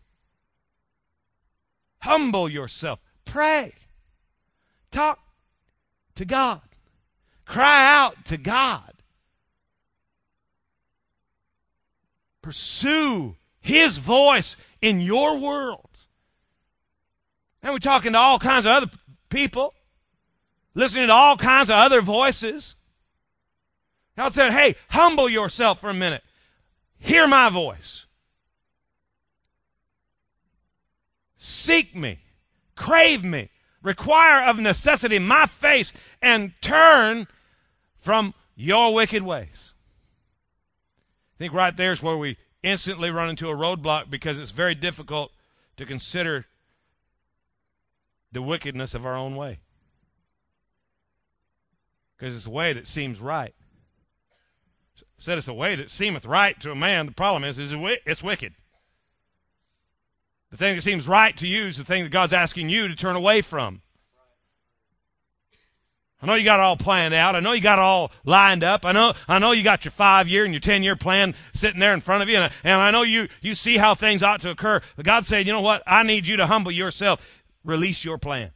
Humble 2.01 2.47
yourself. 2.47 3.01
Pray. 3.25 3.73
Talk 4.91 5.19
to 6.17 6.27
God. 6.27 6.61
Cry 7.47 7.91
out 7.95 8.23
to 8.27 8.37
God. 8.37 8.93
Pursue 12.43 13.37
His 13.63 13.97
voice 13.97 14.59
in 14.83 15.01
your 15.01 15.39
world. 15.39 15.89
And 17.63 17.73
we're 17.73 17.79
talking 17.79 18.13
to 18.13 18.19
all 18.19 18.39
kinds 18.39 18.67
of 18.67 18.73
other 18.73 18.91
people, 19.31 19.73
listening 20.75 21.07
to 21.07 21.15
all 21.15 21.39
kinds 21.39 21.71
of 21.71 21.77
other 21.77 22.03
voices. 22.03 22.77
God 24.19 24.35
said, 24.35 24.53
hey, 24.53 24.75
humble 24.91 25.31
yourself 25.31 25.81
for 25.81 25.89
a 25.89 25.95
minute. 25.95 26.23
Hear 26.99 27.27
my 27.27 27.49
voice. 27.49 28.07
Seek 31.37 31.95
me, 31.95 32.19
crave 32.75 33.25
me, 33.25 33.51
require 33.83 34.45
of 34.45 34.59
necessity 34.59 35.19
my 35.19 35.47
face, 35.47 35.93
and 36.21 36.53
turn 36.61 37.27
from 38.01 38.35
your 38.57 38.93
wicked 38.93 39.23
ways. 39.23 39.73
I 41.37 41.39
think 41.39 41.55
right 41.55 41.77
there 41.77 41.93
is 41.93 42.03
where 42.03 42.17
we 42.17 42.37
instantly 42.63 43.11
run 43.11 43.31
into 43.31 43.49
a 43.49 43.55
roadblock 43.55 44.11
because 44.11 44.39
it's 44.39 44.51
very 44.51 44.75
difficult 44.75 45.31
to 45.77 45.87
consider 45.87 46.47
the 48.33 48.43
wickedness 48.43 48.95
of 48.95 49.07
our 49.07 49.17
own 49.17 49.37
way. 49.37 49.61
Because 52.17 52.35
it's 52.35 52.47
a 52.47 52.51
way 52.51 52.73
that 52.73 52.89
seems 52.89 53.21
right 53.21 53.55
said 55.19 55.39
it's 55.39 55.49
a 55.49 55.55
way 55.55 55.75
that 55.75 55.91
seemeth 55.91 56.25
right 56.25 56.59
to 56.61 56.71
a 56.71 56.77
man. 56.77 57.07
The 57.07 57.13
problem 57.13 57.45
is, 57.45 57.59
is 57.59 57.75
it's 58.07 58.23
wicked. 58.23 58.55
The 60.51 60.57
thing 60.57 60.77
that 60.77 60.83
seems 60.83 61.07
right 61.07 61.37
to 61.37 61.47
you 61.47 61.67
is 61.67 61.77
the 61.77 61.85
thing 61.85 62.05
that 62.05 62.13
God's 62.13 62.33
asking 62.33 62.71
you 62.71 62.89
to 62.89 62.97
turn 62.97 63.17
away 63.17 63.43
from. 63.43 63.83
I 66.21 66.27
know 66.27 66.35
you 66.35 66.45
got 66.45 66.59
it 66.59 66.63
all 66.63 66.77
planned 66.77 67.15
out. 67.15 67.37
I 67.37 67.41
know 67.41 67.53
you 67.53 67.61
got 67.61 67.79
it 67.79 67.83
all 67.83 68.11
lined 68.25 68.65
up. 68.65 68.85
I 68.85 68.91
know, 68.91 69.13
I 69.29 69.39
know 69.39 69.53
you 69.53 69.63
got 69.63 69.85
your 69.85 69.93
five 69.93 70.27
year 70.27 70.45
and 70.45 70.53
your 70.53 70.61
10 70.61 70.83
year 70.83 70.97
plan 70.97 71.35
sitting 71.53 71.79
there 71.79 71.95
in 71.95 72.01
front 72.01 72.23
of 72.23 72.29
you. 72.29 72.39
And, 72.39 72.53
and 72.65 72.81
I 72.81 72.91
know 72.91 73.03
you, 73.03 73.29
you 73.41 73.55
see 73.55 73.77
how 73.77 73.95
things 73.95 74.23
ought 74.23 74.41
to 74.41 74.51
occur. 74.51 74.81
But 74.97 75.05
God 75.05 75.27
said, 75.27 75.47
you 75.47 75.53
know 75.53 75.61
what? 75.61 75.83
I 75.87 76.03
need 76.03 76.27
you 76.27 76.37
to 76.39 76.47
humble 76.47 76.73
yourself. 76.73 77.43
Release 77.63 78.05
your 78.05 78.19
plan. 78.19 78.51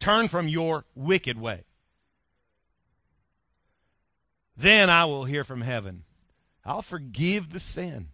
Turn 0.00 0.28
from 0.28 0.48
your 0.48 0.86
wicked 0.94 1.38
way. 1.38 1.64
Then 4.58 4.90
I 4.90 5.04
will 5.04 5.24
hear 5.24 5.44
from 5.44 5.60
heaven. 5.60 6.02
I'll 6.64 6.82
forgive 6.82 7.50
the 7.50 7.60
sin 7.60 8.08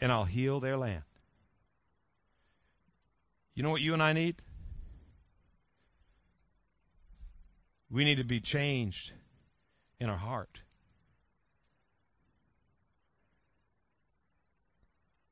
and 0.00 0.10
I'll 0.10 0.24
heal 0.24 0.60
their 0.60 0.78
land. 0.78 1.02
You 3.54 3.62
know 3.62 3.70
what 3.70 3.82
you 3.82 3.92
and 3.92 4.02
I 4.02 4.14
need? 4.14 4.36
We 7.90 8.02
need 8.02 8.16
to 8.16 8.24
be 8.24 8.40
changed 8.40 9.12
in 10.00 10.08
our 10.08 10.16
heart. 10.16 10.62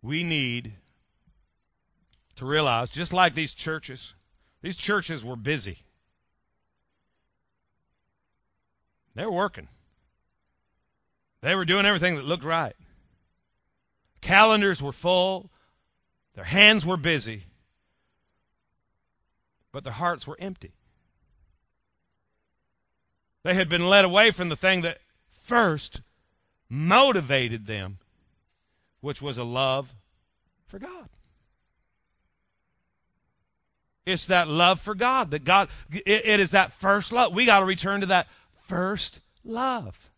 We 0.03 0.23
need 0.23 0.75
to 2.37 2.45
realize, 2.45 2.91
just 2.91 3.13
like 3.13 3.35
these 3.35 3.55
churches, 3.55 4.15
these 4.61 4.77
churches 4.77 5.25
were 5.25 5.37
busy. 5.37 5.79
They 9.15 9.25
were 9.25 9.33
working. 9.33 9.69
They 11.41 11.55
were 11.55 11.65
doing 11.65 11.87
everything 11.87 12.17
that 12.17 12.25
looked 12.25 12.45
right. 12.45 12.75
Calendars 14.21 14.81
were 14.81 14.93
full. 14.93 15.51
Their 16.35 16.45
hands 16.45 16.87
were 16.87 16.97
busy. 16.97 17.45
but 19.73 19.85
their 19.85 19.93
hearts 19.95 20.27
were 20.27 20.37
empty. 20.39 20.73
They 23.43 23.55
had 23.55 23.69
been 23.69 23.89
led 23.89 24.05
away 24.05 24.31
from 24.31 24.51
the 24.51 24.57
thing 24.57 24.83
that 24.83 24.99
first 25.41 26.03
motivated 26.69 27.67
them, 27.67 27.99
which 29.01 29.21
was 29.21 29.39
a 29.39 29.45
love 29.45 29.95
for 30.67 30.79
God. 30.79 31.09
It's 34.05 34.27
that 34.27 34.49
love 34.49 34.81
for 34.81 34.95
God 34.95 35.31
that 35.31 35.45
God, 35.45 35.69
it, 35.91 36.05
it 36.07 36.41
is 36.41 36.51
that 36.53 36.73
first 36.73 37.13
love. 37.13 37.33
We 37.33 37.47
got 37.47 37.61
to 37.61 37.65
return 37.65 38.01
to 38.01 38.07
that 38.07 38.29
first 38.73 39.21
love. 39.45 40.09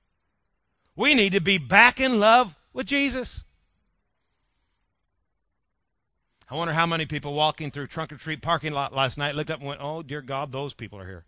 We 0.95 1.15
need 1.15 1.33
to 1.33 1.41
be 1.41 1.59
back 1.59 1.99
in 1.99 2.21
love 2.21 2.55
with 2.73 2.87
Jesus. 2.87 3.43
I 6.49 6.55
wonder 6.55 6.73
how 6.73 6.87
many 6.87 7.05
people 7.05 7.35
walking 7.35 7.73
through 7.73 7.89
Trunk 7.89 8.13
or 8.13 8.17
Treat 8.17 8.43
parking 8.43 8.73
lot 8.73 8.95
last 8.95 9.19
night 9.19 9.35
looked 9.35 9.51
up 9.51 9.59
and 9.59 9.67
went, 9.67 9.81
Oh, 9.83 10.03
dear 10.03 10.23
God, 10.23 10.53
those 10.53 10.73
people 10.73 11.01
are 11.01 11.05
here. 11.05 11.25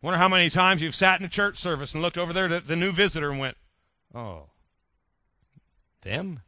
Wonder 0.00 0.16
how 0.16 0.28
many 0.28 0.48
times 0.48 0.80
you've 0.80 0.94
sat 0.94 1.20
in 1.20 1.26
a 1.26 1.28
church 1.28 1.58
service 1.58 1.92
and 1.92 2.00
looked 2.00 2.16
over 2.16 2.32
there 2.32 2.46
at 2.46 2.66
the 2.66 2.76
new 2.76 2.92
visitor 2.92 3.30
and 3.30 3.38
went, 3.38 3.58
Oh, 4.14 4.44
them? 6.00 6.40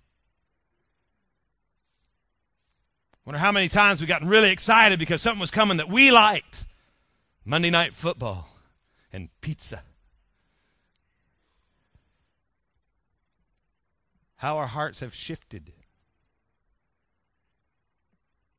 Wonder 3.26 3.38
how 3.38 3.52
many 3.52 3.68
times 3.68 4.00
we 4.00 4.06
gotten 4.06 4.28
really 4.28 4.50
excited 4.50 4.98
because 4.98 5.20
something 5.20 5.40
was 5.40 5.50
coming 5.50 5.76
that 5.76 5.90
we 5.90 6.10
liked. 6.10 6.64
Monday 7.50 7.70
night 7.70 7.94
football 7.94 8.48
and 9.12 9.28
pizza. 9.40 9.82
How 14.36 14.56
our 14.58 14.68
hearts 14.68 15.00
have 15.00 15.12
shifted. 15.12 15.72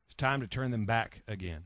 It's 0.04 0.14
time 0.14 0.42
to 0.42 0.46
turn 0.46 0.72
them 0.72 0.84
back 0.84 1.22
again. 1.26 1.64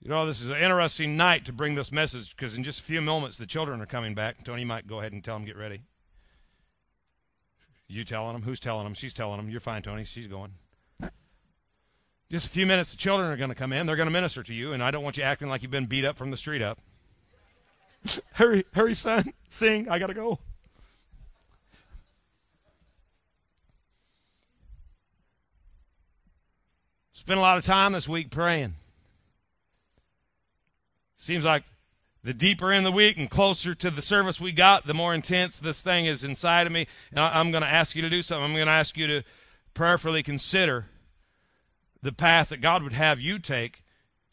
You 0.00 0.10
know, 0.10 0.26
this 0.26 0.40
is 0.40 0.48
an 0.48 0.58
interesting 0.58 1.16
night 1.16 1.46
to 1.46 1.52
bring 1.52 1.74
this 1.74 1.90
message 1.90 2.36
because 2.36 2.56
in 2.56 2.62
just 2.62 2.78
a 2.78 2.84
few 2.84 3.00
moments 3.00 3.36
the 3.36 3.46
children 3.46 3.80
are 3.80 3.86
coming 3.86 4.14
back. 4.14 4.44
Tony 4.44 4.64
might 4.64 4.86
go 4.86 5.00
ahead 5.00 5.10
and 5.10 5.24
tell 5.24 5.34
them 5.34 5.44
get 5.44 5.56
ready. 5.56 5.82
You 7.88 8.04
telling 8.04 8.34
them? 8.34 8.42
Who's 8.42 8.60
telling 8.60 8.84
them? 8.84 8.94
She's 8.94 9.12
telling 9.12 9.38
them. 9.38 9.50
You're 9.50 9.58
fine, 9.58 9.82
Tony. 9.82 10.04
She's 10.04 10.28
going. 10.28 10.52
Just 12.30 12.46
a 12.46 12.50
few 12.50 12.66
minutes, 12.66 12.90
the 12.90 12.96
children 12.96 13.30
are 13.30 13.36
going 13.36 13.50
to 13.50 13.54
come 13.54 13.72
in. 13.72 13.86
They're 13.86 13.96
going 13.96 14.06
to 14.06 14.12
minister 14.12 14.42
to 14.42 14.54
you, 14.54 14.72
and 14.72 14.82
I 14.82 14.90
don't 14.90 15.04
want 15.04 15.16
you 15.16 15.22
acting 15.22 15.48
like 15.48 15.62
you've 15.62 15.70
been 15.70 15.86
beat 15.86 16.04
up 16.04 16.16
from 16.16 16.30
the 16.30 16.36
street 16.36 16.62
up. 16.62 16.78
hurry, 18.32 18.64
hurry, 18.72 18.94
son. 18.94 19.32
Sing. 19.48 19.88
I 19.88 19.98
got 19.98 20.08
to 20.08 20.14
go. 20.14 20.38
Spent 27.12 27.38
a 27.38 27.42
lot 27.42 27.56
of 27.56 27.64
time 27.64 27.92
this 27.92 28.08
week 28.08 28.30
praying. 28.30 28.74
Seems 31.16 31.44
like 31.44 31.64
the 32.22 32.34
deeper 32.34 32.72
in 32.72 32.84
the 32.84 32.92
week 32.92 33.16
and 33.16 33.30
closer 33.30 33.74
to 33.74 33.90
the 33.90 34.02
service 34.02 34.40
we 34.40 34.52
got, 34.52 34.86
the 34.86 34.92
more 34.92 35.14
intense 35.14 35.58
this 35.58 35.82
thing 35.82 36.06
is 36.06 36.24
inside 36.24 36.66
of 36.66 36.72
me. 36.72 36.86
And 37.10 37.20
I'm 37.20 37.50
going 37.50 37.62
to 37.62 37.68
ask 37.68 37.94
you 37.94 38.02
to 38.02 38.10
do 38.10 38.20
something. 38.20 38.44
I'm 38.44 38.54
going 38.54 38.66
to 38.66 38.72
ask 38.72 38.96
you 38.96 39.06
to 39.06 39.22
prayerfully 39.72 40.22
consider 40.22 40.86
the 42.04 42.12
path 42.12 42.50
that 42.50 42.60
God 42.60 42.82
would 42.82 42.92
have 42.92 43.18
you 43.18 43.38
take 43.38 43.82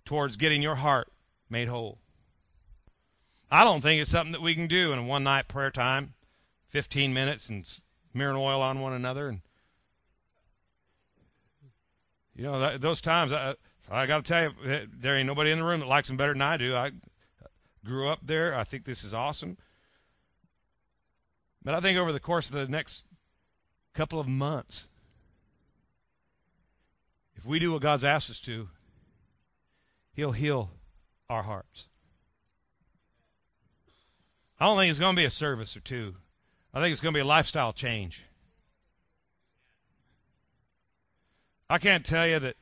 towards 0.03 0.35
getting 0.35 0.61
your 0.61 0.75
heart 0.75 1.07
made 1.49 1.69
whole. 1.69 1.99
I 3.49 3.63
don't 3.63 3.79
think 3.79 4.01
it's 4.01 4.11
something 4.11 4.33
that 4.33 4.41
we 4.41 4.55
can 4.55 4.67
do 4.67 4.91
in 4.91 4.99
a 4.99 5.03
one 5.03 5.23
night 5.23 5.47
prayer 5.47 5.71
time, 5.71 6.13
15 6.67 7.13
minutes 7.13 7.47
and 7.47 7.65
smearing 8.11 8.35
oil 8.35 8.61
on 8.61 8.81
one 8.81 8.91
another. 8.91 9.29
And, 9.29 9.41
you 12.35 12.43
know, 12.43 12.59
that, 12.59 12.81
those 12.81 12.99
times, 12.99 13.31
I, 13.31 13.55
I 13.89 14.05
got 14.05 14.25
to 14.25 14.29
tell 14.29 14.43
you, 14.43 14.69
eh, 14.69 14.85
there 14.93 15.15
ain't 15.15 15.27
nobody 15.27 15.51
in 15.51 15.59
the 15.59 15.65
room 15.65 15.79
that 15.79 15.87
likes 15.87 16.09
them 16.09 16.17
better 16.17 16.33
than 16.33 16.41
I 16.41 16.57
do. 16.57 16.75
I 16.75 16.91
grew 17.85 18.09
up 18.09 18.19
there. 18.21 18.53
I 18.53 18.65
think 18.65 18.83
this 18.83 19.05
is 19.05 19.13
awesome. 19.13 19.57
But 21.63 21.73
I 21.73 21.79
think 21.79 21.97
over 21.97 22.11
the 22.11 22.19
course 22.19 22.49
of 22.49 22.55
the 22.55 22.67
next 22.67 23.05
couple 23.93 24.19
of 24.19 24.27
months, 24.27 24.89
if 27.35 27.45
we 27.45 27.59
do 27.59 27.73
what 27.73 27.81
God's 27.81 28.03
asked 28.03 28.29
us 28.29 28.39
to, 28.41 28.69
He'll 30.13 30.33
heal 30.33 30.71
our 31.29 31.43
hearts. 31.43 31.87
I 34.59 34.65
don't 34.65 34.77
think 34.77 34.89
it's 34.89 34.99
going 34.99 35.15
to 35.15 35.19
be 35.19 35.25
a 35.25 35.29
service 35.29 35.75
or 35.75 35.79
two. 35.79 36.15
I 36.73 36.81
think 36.81 36.91
it's 36.91 37.01
going 37.01 37.13
to 37.13 37.17
be 37.17 37.21
a 37.21 37.25
lifestyle 37.25 37.73
change. 37.73 38.25
I 41.69 41.77
can't 41.77 42.05
tell 42.05 42.27
you 42.27 42.39
that 42.39 42.57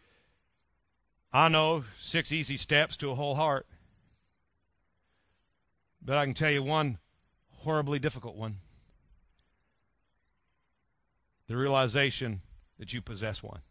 I 1.34 1.50
know 1.50 1.84
six 2.00 2.32
easy 2.32 2.58
steps 2.58 2.96
to 2.98 3.12
a 3.12 3.16
whole 3.16 3.36
heart. 3.36 3.66
But 6.02 6.18
I 6.18 6.26
can 6.26 6.34
tell 6.34 6.52
you 6.52 6.64
one 6.64 6.98
horribly 7.50 8.00
difficult 8.00 8.36
one 8.36 8.58
the 11.48 11.58
realization 11.58 12.42
that 12.78 12.94
you 12.94 13.02
possess 13.02 13.42
one. 13.42 13.62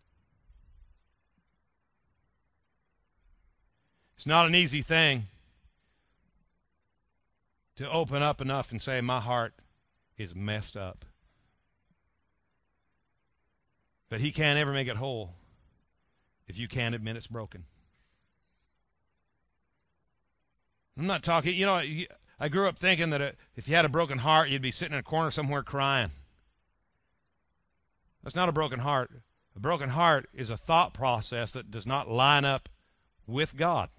It's 4.19 4.27
not 4.27 4.47
an 4.47 4.55
easy 4.57 4.83
thing 4.83 5.29
to 7.77 7.89
open 7.89 8.21
up 8.21 8.41
enough 8.41 8.73
and 8.73 8.83
say, 8.83 9.01
My 9.01 9.21
heart 9.21 9.55
is 10.17 10.35
messed 10.35 10.77
up. 10.77 11.05
But 14.11 14.21
He 14.21 14.33
can't 14.33 14.59
ever 14.59 14.73
make 14.73 14.89
it 14.89 14.97
whole 14.97 15.35
if 16.49 16.59
you 16.59 16.67
can't 16.67 16.97
admit 16.97 17.15
it's 17.15 17.29
broken. 17.29 17.67
I'm 20.99 21.07
not 21.07 21.23
talking, 21.23 21.55
you 21.55 21.67
know, 21.67 21.81
I 22.41 22.49
grew 22.49 22.67
up 22.67 22.77
thinking 22.77 23.11
that 23.11 23.23
uh, 23.23 23.31
if 23.55 23.69
you 23.69 23.77
had 23.77 23.85
a 23.85 23.89
broken 23.89 24.19
heart, 24.19 24.49
you'd 24.49 24.61
be 24.61 24.73
sitting 24.73 24.95
in 24.95 24.99
a 24.99 25.05
corner 25.05 25.31
somewhere 25.31 25.63
crying. 25.63 26.11
That's 28.25 28.35
not 28.35 28.49
a 28.49 28.53
broken 28.53 28.81
heart. 28.81 29.13
A 29.55 29.61
broken 29.61 29.91
heart 29.91 30.29
is 30.35 30.51
a 30.51 30.57
thought 30.57 30.93
process 30.93 31.53
that 31.53 31.71
does 31.71 31.87
not 31.87 32.11
line 32.11 32.45
up 32.45 32.69
with 33.25 33.57
God. 33.57 33.91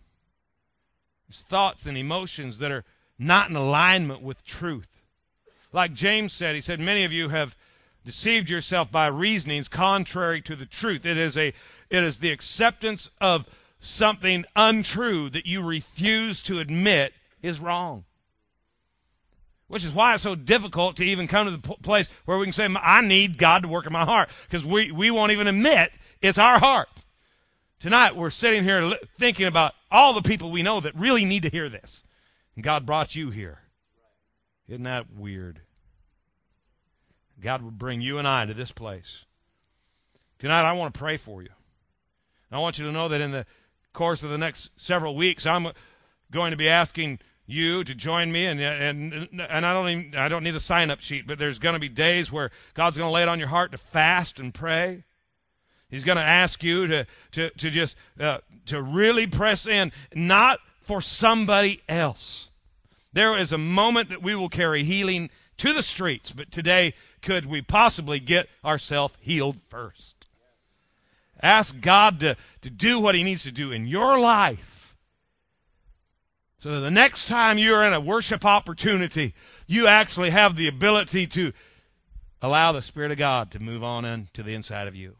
It's 1.30 1.42
thoughts 1.42 1.86
and 1.86 1.98
emotions 1.98 2.58
that 2.58 2.72
are 2.72 2.84
not 3.18 3.50
in 3.50 3.56
alignment 3.56 4.22
with 4.22 4.44
truth. 4.44 5.04
Like 5.72 5.94
James 5.94 6.34
said, 6.34 6.56
he 6.56 6.62
said, 6.62 6.80
Many 6.80 7.06
of 7.06 7.14
you 7.14 7.30
have 7.30 7.56
deceived 8.04 8.50
yourself 8.50 8.92
by 8.92 9.08
reasonings 9.08 9.68
contrary 9.68 10.42
to 10.42 10.56
the 10.56 10.66
truth. 10.66 11.06
It 11.06 11.18
is 11.18 11.38
a 11.38 11.54
it 11.90 12.04
is 12.04 12.20
the 12.20 12.32
acceptance 12.32 13.10
of 13.22 13.48
something 13.80 14.46
untrue 14.56 15.30
that 15.30 15.46
you 15.46 15.64
refuse 15.64 16.42
to 16.44 16.60
admit 16.60 17.14
is 17.42 17.60
wrong. 17.60 18.06
Which 19.68 19.86
is 19.86 19.94
why 19.94 20.16
it's 20.16 20.24
so 20.24 20.36
difficult 20.36 20.98
to 20.98 21.06
even 21.06 21.28
come 21.28 21.46
to 21.46 21.58
the 21.58 21.76
place 21.76 22.10
where 22.26 22.38
we 22.38 22.46
can 22.46 22.54
say, 22.54 22.68
I 22.82 23.02
need 23.02 23.38
God 23.38 23.62
to 23.62 23.68
work 23.68 23.86
in 23.86 23.94
my 23.94 24.04
heart. 24.04 24.30
Because 24.44 24.66
we, 24.66 24.92
we 24.92 25.12
won't 25.12 25.32
even 25.32 25.48
admit 25.48 25.92
it's 26.22 26.40
our 26.40 26.60
heart. 26.60 26.90
Tonight, 27.80 28.18
we're 28.18 28.30
sitting 28.30 28.64
here 28.64 28.94
thinking 29.18 29.48
about 29.48 29.74
all 29.90 30.14
the 30.14 30.22
people 30.22 30.52
we 30.52 30.64
know 30.64 30.82
that 30.82 30.94
really 30.96 31.24
need 31.24 31.44
to 31.44 31.50
hear 31.50 31.70
this. 31.70 32.04
And 32.56 32.64
God 32.64 32.86
brought 32.86 33.16
you 33.16 33.30
here. 33.30 33.60
Isn't 34.68 34.84
that 34.84 35.06
weird? 35.16 35.62
God 37.40 37.62
would 37.62 37.78
bring 37.78 38.02
you 38.02 38.18
and 38.18 38.28
I 38.28 38.46
to 38.46 38.54
this 38.54 38.74
place. 38.74 39.24
Tonight, 40.40 40.64
I 40.64 40.74
want 40.74 40.94
to 40.94 41.00
pray 41.00 41.16
for 41.16 41.42
you. 41.42 41.50
And 42.50 42.58
I 42.58 42.60
want 42.60 42.78
you 42.78 42.86
to 42.86 42.92
know 42.92 43.08
that 43.08 43.22
in 43.22 43.32
the 43.32 43.46
course 43.94 44.24
of 44.24 44.30
the 44.30 44.38
next 44.38 44.72
several 44.76 45.16
weeks, 45.16 45.46
I'm 45.46 45.68
uh, 45.68 45.72
going 46.32 46.52
to 46.52 46.58
be 46.58 46.68
asking 46.68 47.20
you 47.46 47.86
to 47.86 47.96
join 47.96 48.32
me 48.32 48.46
and 48.46 48.60
uh, 48.60 48.64
and 48.64 49.30
uh, 49.40 49.48
and 49.50 49.66
I 49.66 49.74
don't 49.74 49.90
even 49.90 50.16
I 50.16 50.30
don't 50.30 50.44
need 50.44 50.54
a 50.54 50.60
sign 50.60 50.92
up 50.92 51.00
sheet 51.00 51.26
but 51.26 51.40
there's 51.40 51.58
going 51.58 51.74
to 51.74 51.80
be 51.80 51.90
days 51.90 52.32
where 52.32 52.52
God's 52.76 52.96
going 52.96 53.10
to 53.10 53.12
lay 53.12 53.24
it 53.24 53.28
on 53.28 53.40
your 53.40 53.48
heart 53.48 53.72
to 53.72 53.80
fast 53.80 54.40
and 54.40 54.54
pray 54.54 55.04
he's 55.90 56.04
going 56.04 56.18
to 56.18 56.24
ask 56.24 56.64
you 56.64 56.88
to 56.88 57.06
to 57.32 57.50
to 57.52 57.70
just 57.70 57.96
uh, 58.20 58.40
to 58.66 58.82
really 58.82 59.28
press 59.28 59.66
in 59.66 59.92
not 60.14 60.60
for 60.82 61.02
somebody 61.02 61.82
else 61.88 62.50
there 63.14 63.36
is 63.36 63.52
a 63.52 63.58
moment 63.58 64.10
that 64.10 64.22
we 64.22 64.36
will 64.36 64.50
carry 64.50 64.84
healing 64.84 65.30
to 65.58 65.74
the 65.74 65.84
streets 65.84 66.32
but 66.32 66.52
today 66.52 66.94
could 67.22 67.46
we 67.46 67.62
possibly 67.62 68.20
get 68.20 68.48
ourselves 68.64 69.16
healed 69.22 69.58
first 69.68 70.20
Ask 71.42 71.80
God 71.80 72.20
to, 72.20 72.36
to 72.62 72.70
do 72.70 73.00
what 73.00 73.16
He 73.16 73.24
needs 73.24 73.44
to 73.44 73.52
do 73.52 73.72
in 73.72 73.88
your 73.88 74.20
life. 74.20 74.96
So 76.60 76.72
that 76.72 76.82
the 76.82 76.92
next 76.92 77.28
time 77.28 77.58
you're 77.58 77.84
in 77.84 77.94
a 77.94 78.02
worship 78.02 78.44
opportunity, 78.44 79.34
you 79.66 79.88
actually 79.88 80.32
have 80.32 80.58
the 80.58 80.68
ability 80.68 81.28
to 81.28 81.54
allow 82.42 82.74
the 82.74 82.82
Spirit 82.82 83.12
of 83.12 83.18
God 83.18 83.52
to 83.52 83.60
move 83.60 83.84
on 83.84 84.04
into 84.04 84.44
the 84.44 84.54
inside 84.54 84.88
of 84.88 84.96
you. 84.96 85.16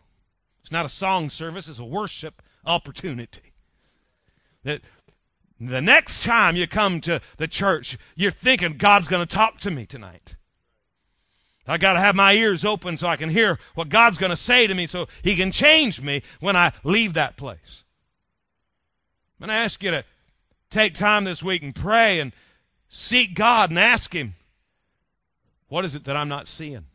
It's 0.62 0.72
not 0.72 0.86
a 0.86 0.90
song 0.90 1.30
service, 1.30 1.68
it's 1.68 1.80
a 1.80 1.86
worship 1.86 2.42
opportunity. 2.66 3.54
That 4.64 4.82
the 5.60 5.82
next 5.82 6.24
time 6.24 6.56
you 6.56 6.68
come 6.68 7.02
to 7.02 7.22
the 7.38 7.48
church, 7.48 7.98
you're 8.16 8.32
thinking, 8.32 8.78
God's 8.78 9.08
going 9.08 9.26
to 9.26 9.36
talk 9.36 9.58
to 9.60 9.72
me 9.72 9.86
tonight. 9.86 10.36
I 11.70 11.78
got 11.78 11.94
to 11.94 12.00
have 12.00 12.16
my 12.16 12.34
ears 12.34 12.66
open 12.66 12.98
so 12.98 13.08
I 13.08 13.16
can 13.16 13.30
hear 13.30 13.60
what 13.76 13.90
God's 13.90 14.18
going 14.18 14.32
to 14.32 14.36
say 14.36 14.66
to 14.66 14.74
me 14.74 14.88
so 14.88 15.08
He 15.22 15.36
can 15.36 15.52
change 15.52 16.02
me 16.02 16.24
when 16.40 16.56
I 16.56 16.72
leave 16.84 17.14
that 17.14 17.38
place. 17.38 17.84
I'm 19.40 19.48
going 19.48 19.56
to 19.56 19.64
ask 19.64 19.84
you 19.84 19.92
to 19.92 20.04
take 20.72 20.96
time 20.96 21.26
this 21.26 21.44
week 21.44 21.62
and 21.62 21.76
pray 21.76 22.20
and 22.20 22.34
seek 22.90 23.36
God 23.36 23.70
and 23.70 23.78
ask 23.78 24.14
Him, 24.14 24.34
what 25.68 25.86
is 25.86 25.94
it 25.94 26.06
that 26.06 26.18
I'm 26.18 26.28
not 26.28 26.48
seeing? 26.48 26.86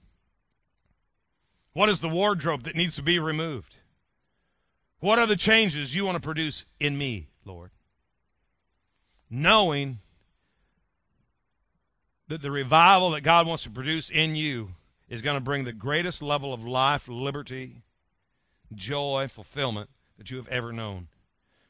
What 1.74 1.88
is 1.88 2.00
the 2.00 2.08
wardrobe 2.08 2.62
that 2.62 2.76
needs 2.76 2.96
to 2.96 3.02
be 3.02 3.18
removed? 3.18 3.76
What 5.00 5.18
are 5.18 5.26
the 5.26 5.36
changes 5.36 5.94
you 5.94 6.06
want 6.06 6.16
to 6.16 6.20
produce 6.20 6.64
in 6.80 6.96
me, 6.96 7.28
Lord? 7.44 7.72
Knowing 9.28 9.98
that 12.28 12.40
the 12.40 12.50
revival 12.50 13.10
that 13.10 13.20
God 13.20 13.46
wants 13.46 13.64
to 13.64 13.70
produce 13.70 14.08
in 14.08 14.36
you 14.36 14.70
is 15.08 15.20
going 15.20 15.36
to 15.36 15.44
bring 15.44 15.64
the 15.64 15.72
greatest 15.72 16.22
level 16.22 16.54
of 16.54 16.64
life, 16.64 17.08
liberty, 17.08 17.82
joy, 18.72 19.28
fulfillment 19.30 19.90
that 20.16 20.30
you 20.30 20.36
have 20.36 20.48
ever 20.48 20.72
known. 20.72 21.08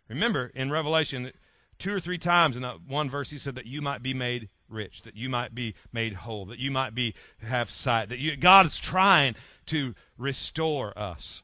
Remember 0.08 0.52
in 0.54 0.70
Revelation, 0.70 1.32
two 1.78 1.94
or 1.94 2.00
three 2.00 2.18
times 2.18 2.56
in 2.56 2.62
that 2.62 2.82
one 2.86 3.08
verse, 3.10 3.30
he 3.30 3.38
said 3.38 3.54
that 3.54 3.66
you 3.66 3.80
might 3.80 4.02
be 4.02 4.14
made 4.14 4.48
rich, 4.68 5.02
that 5.02 5.16
you 5.16 5.28
might 5.28 5.54
be 5.54 5.74
made 5.92 6.14
whole, 6.14 6.46
that 6.46 6.58
you 6.58 6.70
might 6.70 6.94
be 6.94 7.14
have 7.42 7.70
sight, 7.70 8.08
that 8.08 8.18
you, 8.18 8.36
God 8.36 8.66
is 8.66 8.78
trying 8.78 9.36
to 9.66 9.94
restore 10.18 10.96
us. 10.98 11.42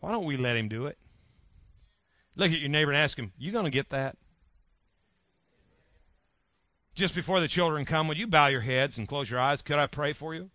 Why 0.00 0.12
don't 0.12 0.24
we 0.24 0.36
let 0.36 0.56
him 0.56 0.68
do 0.68 0.86
it? 0.86 0.98
Look 2.36 2.52
at 2.52 2.58
your 2.58 2.68
neighbor 2.68 2.90
and 2.90 2.98
ask 2.98 3.18
him, 3.18 3.32
You 3.38 3.52
to 3.52 3.70
get 3.70 3.90
that? 3.90 4.16
Just 6.94 7.14
before 7.14 7.40
the 7.40 7.48
children 7.48 7.84
come, 7.84 8.06
would 8.06 8.18
you 8.18 8.26
bow 8.26 8.46
your 8.46 8.60
heads 8.60 8.98
and 8.98 9.08
close 9.08 9.28
your 9.28 9.40
eyes? 9.40 9.62
Could 9.62 9.78
I 9.78 9.86
pray 9.86 10.12
for 10.12 10.34
you? 10.34 10.50